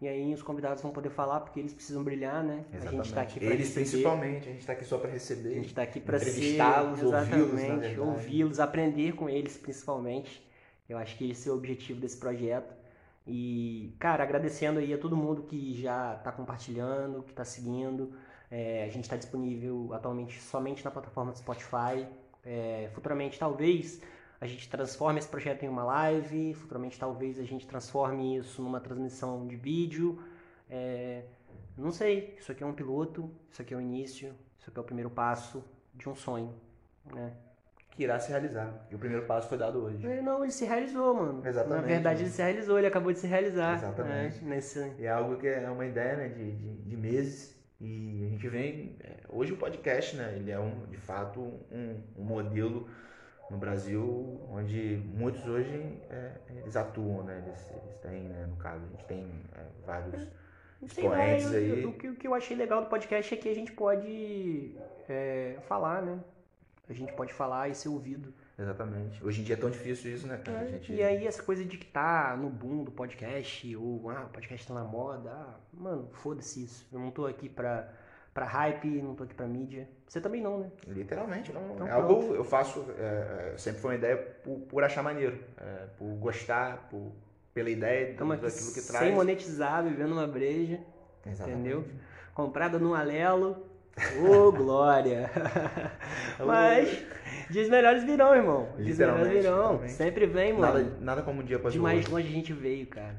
[0.00, 2.64] E aí os convidados vão poder falar porque eles precisam brilhar, né?
[2.72, 2.86] Exatamente.
[2.86, 3.84] A gente tá aqui pra Eles receber.
[3.84, 5.48] principalmente, a gente tá aqui só para receber.
[5.48, 10.46] A gente tá aqui para entrevistá-los, ouvi-los, ouvi-los, aprender com eles principalmente.
[10.88, 12.72] Eu acho que esse é o objetivo desse projeto.
[13.26, 18.12] E, cara, agradecendo aí a todo mundo que já tá compartilhando, que tá seguindo.
[18.50, 22.06] É, a gente está disponível atualmente somente na plataforma do Spotify.
[22.44, 24.00] É, futuramente, talvez,
[24.40, 26.54] a gente transforme esse projeto em uma live.
[26.54, 30.22] Futuramente, talvez, a gente transforme isso numa transmissão de vídeo.
[30.68, 31.24] É,
[31.76, 32.36] não sei.
[32.38, 35.10] Isso aqui é um piloto, isso aqui é o início, isso aqui é o primeiro
[35.10, 35.64] passo
[35.94, 36.54] de um sonho,
[37.06, 37.32] né?
[37.96, 38.86] que irá se realizar.
[38.90, 40.04] E o primeiro passo foi dado hoje.
[40.06, 41.46] É, não, ele se realizou, mano.
[41.46, 41.80] Exatamente.
[41.80, 43.74] Na verdade, ele se realizou, ele acabou de se realizar.
[43.74, 44.44] Exatamente.
[44.44, 44.56] Né?
[44.56, 44.92] Nesse...
[44.98, 47.53] E é algo que é uma ideia né, de, de, de meses
[47.84, 48.96] e a gente vem.
[49.00, 50.34] É, hoje o podcast, né?
[50.36, 52.88] Ele é um, de fato um, um modelo
[53.50, 57.42] no Brasil onde muitos hoje é, eles atuam, né?
[57.46, 58.46] Eles, eles têm, né?
[58.46, 60.26] no caso, a gente tem é, vários
[60.82, 61.84] expoentes lá, aí.
[61.84, 64.74] O, que, o que eu achei legal do podcast é que a gente pode
[65.08, 66.18] é, falar, né?
[66.88, 68.32] A gente pode falar e ser ouvido.
[68.58, 69.24] Exatamente.
[69.24, 70.64] Hoje em dia é tão difícil isso, né, cara?
[70.64, 70.92] É, gente...
[70.92, 74.66] E aí essa coisa de que tá no boom do podcast, ou ah, o podcast
[74.66, 76.86] tá na moda, ah, mano, foda-se isso.
[76.92, 77.92] Eu não tô aqui pra,
[78.32, 79.88] pra hype, não tô aqui pra mídia.
[80.06, 80.70] Você também não, né?
[80.86, 81.74] Literalmente, não.
[81.74, 85.36] Então, é algo eu faço, é, é, sempre foi uma ideia por, por achar maneiro,
[85.56, 87.10] é, por gostar, por,
[87.52, 89.04] pela ideia Tamo daquilo que traz.
[89.04, 90.78] Sem monetizar, vivendo uma breja.
[91.26, 91.60] Exatamente.
[91.60, 91.84] Entendeu?
[92.32, 93.73] Comprada no Alelo.
[94.20, 95.30] Ô, oh, glória!
[96.44, 97.04] Mas
[97.48, 98.68] dias melhores virão, irmão.
[98.76, 99.88] Dias melhores virão.
[99.88, 100.78] Sempre vem, mano.
[100.78, 103.14] Nada, nada como um dia após De mais longe a gente veio, cara.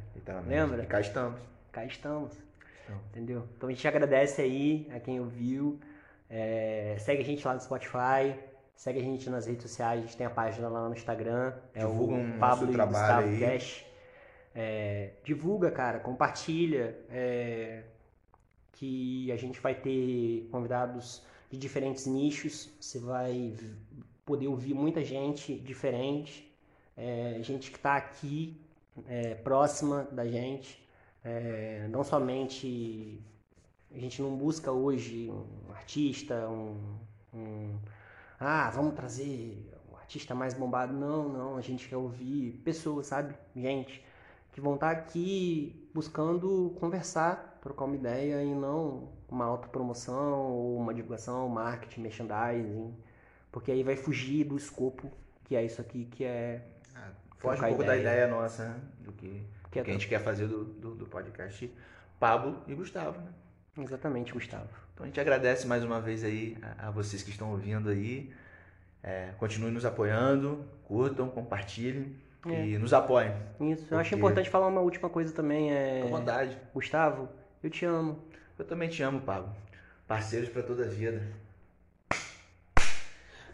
[0.46, 0.84] Lembra?
[0.84, 1.40] E cá estamos.
[1.72, 2.34] Cá estamos.
[2.34, 3.04] estamos.
[3.12, 3.48] Entendeu?
[3.56, 5.80] Então a gente agradece aí a quem ouviu.
[6.30, 8.36] É, segue a gente lá no Spotify.
[8.76, 10.00] Segue a gente nas redes sociais.
[10.00, 11.54] A gente tem a página lá no Instagram.
[11.74, 13.40] É divulga o Pablo e Gustavo aí.
[13.40, 13.86] Cash.
[14.54, 16.00] É, divulga, cara.
[16.00, 16.98] Compartilha.
[17.10, 17.84] É,
[18.76, 23.56] que a gente vai ter convidados de diferentes nichos, você vai
[24.26, 26.52] poder ouvir muita gente diferente,
[26.98, 28.58] é, gente que está aqui
[29.08, 30.82] é, próxima da gente,
[31.24, 33.20] é, não somente
[33.94, 36.98] a gente não busca hoje um artista, um,
[37.34, 37.76] um
[38.40, 43.36] ah, vamos trazer um artista mais bombado, não, não, a gente quer ouvir pessoas, sabe,
[43.56, 44.04] gente
[44.52, 50.78] que vão estar tá aqui buscando conversar trocar uma ideia e não uma autopromoção ou
[50.78, 52.94] uma divulgação, marketing, merchandising,
[53.52, 55.12] porque aí vai fugir do escopo
[55.44, 56.62] que é isso aqui que é.
[56.96, 57.10] Ah,
[57.40, 58.04] foge um pouco ideia.
[58.04, 58.80] da ideia nossa, né?
[59.00, 61.72] Do que, que, é que a gente quer fazer do, do, do, podcast
[62.20, 63.32] Pablo e Gustavo, né?
[63.80, 64.70] Exatamente, Gustavo.
[64.94, 68.32] Então a gente agradece mais uma vez aí a, a vocês que estão ouvindo aí.
[69.02, 72.68] É, continuem nos apoiando, curtam, compartilhem é.
[72.68, 73.34] e nos apoiem.
[73.60, 73.82] Isso.
[73.82, 73.94] Porque...
[73.94, 75.72] Eu acho importante falar uma última coisa também.
[75.72, 76.02] É...
[76.04, 76.58] Com vontade.
[76.74, 77.28] Gustavo,
[77.66, 78.20] eu te amo.
[78.58, 79.52] Eu também te amo, Pablo.
[80.08, 81.22] Parceiros para toda a vida.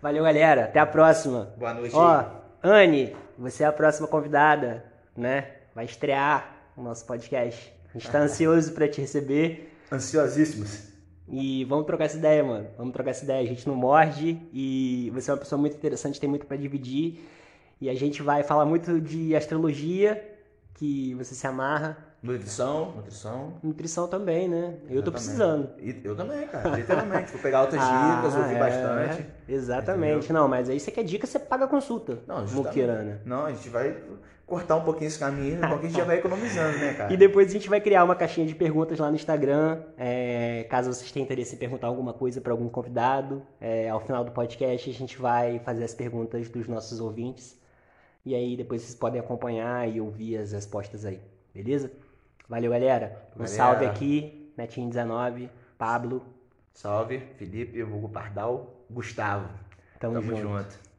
[0.01, 0.65] Valeu, galera.
[0.65, 1.53] Até a próxima.
[1.57, 1.95] Boa noite.
[1.95, 2.25] Ó,
[2.61, 4.83] Anne, você é a próxima convidada,
[5.15, 5.51] né?
[5.73, 7.73] Vai estrear o nosso podcast.
[7.89, 9.73] A gente tá ansioso para te receber.
[9.91, 10.89] Ansiosíssimos.
[11.29, 12.67] E vamos trocar essa ideia, mano.
[12.77, 13.41] Vamos trocar essa ideia.
[13.41, 17.25] A gente não morde e você é uma pessoa muito interessante, tem muito para dividir.
[17.79, 20.21] E a gente vai falar muito de astrologia,
[20.73, 23.53] que você se amarra Nutrição, nutrição.
[23.63, 24.75] Nutrição também, né?
[24.83, 25.11] Eu tô Exatamente.
[25.11, 25.69] precisando.
[25.79, 26.69] E eu também, cara.
[26.69, 27.31] Literalmente.
[27.31, 29.25] Vou pegar outras Ah, dicas, ouvir é, bastante.
[29.47, 30.25] Exatamente.
[30.25, 30.41] Entendeu?
[30.41, 32.19] Não, mas aí você quer dica, você paga a consulta.
[32.27, 32.45] Não.
[32.45, 33.21] Muquirana.
[33.25, 33.97] Não, a gente vai
[34.45, 37.09] cortar um pouquinho esse caminho, pouquinho a gente já vai economizando, né, cara?
[37.13, 39.81] E depois a gente vai criar uma caixinha de perguntas lá no Instagram.
[39.97, 44.25] é, caso vocês tenham interesse em perguntar alguma coisa para algum convidado, é, ao final
[44.25, 47.57] do podcast a gente vai fazer as perguntas dos nossos ouvintes.
[48.25, 51.19] E aí depois vocês podem acompanhar e ouvir as respostas aí.
[51.55, 51.89] Beleza?
[52.51, 53.29] Valeu, galera.
[53.33, 53.55] Um Galera.
[53.55, 55.47] salve aqui, Netinho19,
[55.77, 56.21] Pablo.
[56.73, 59.47] Salve, Felipe, Hugo Pardal, Gustavo.
[59.97, 60.41] Tamo, Tamo junto.
[60.41, 60.90] junto.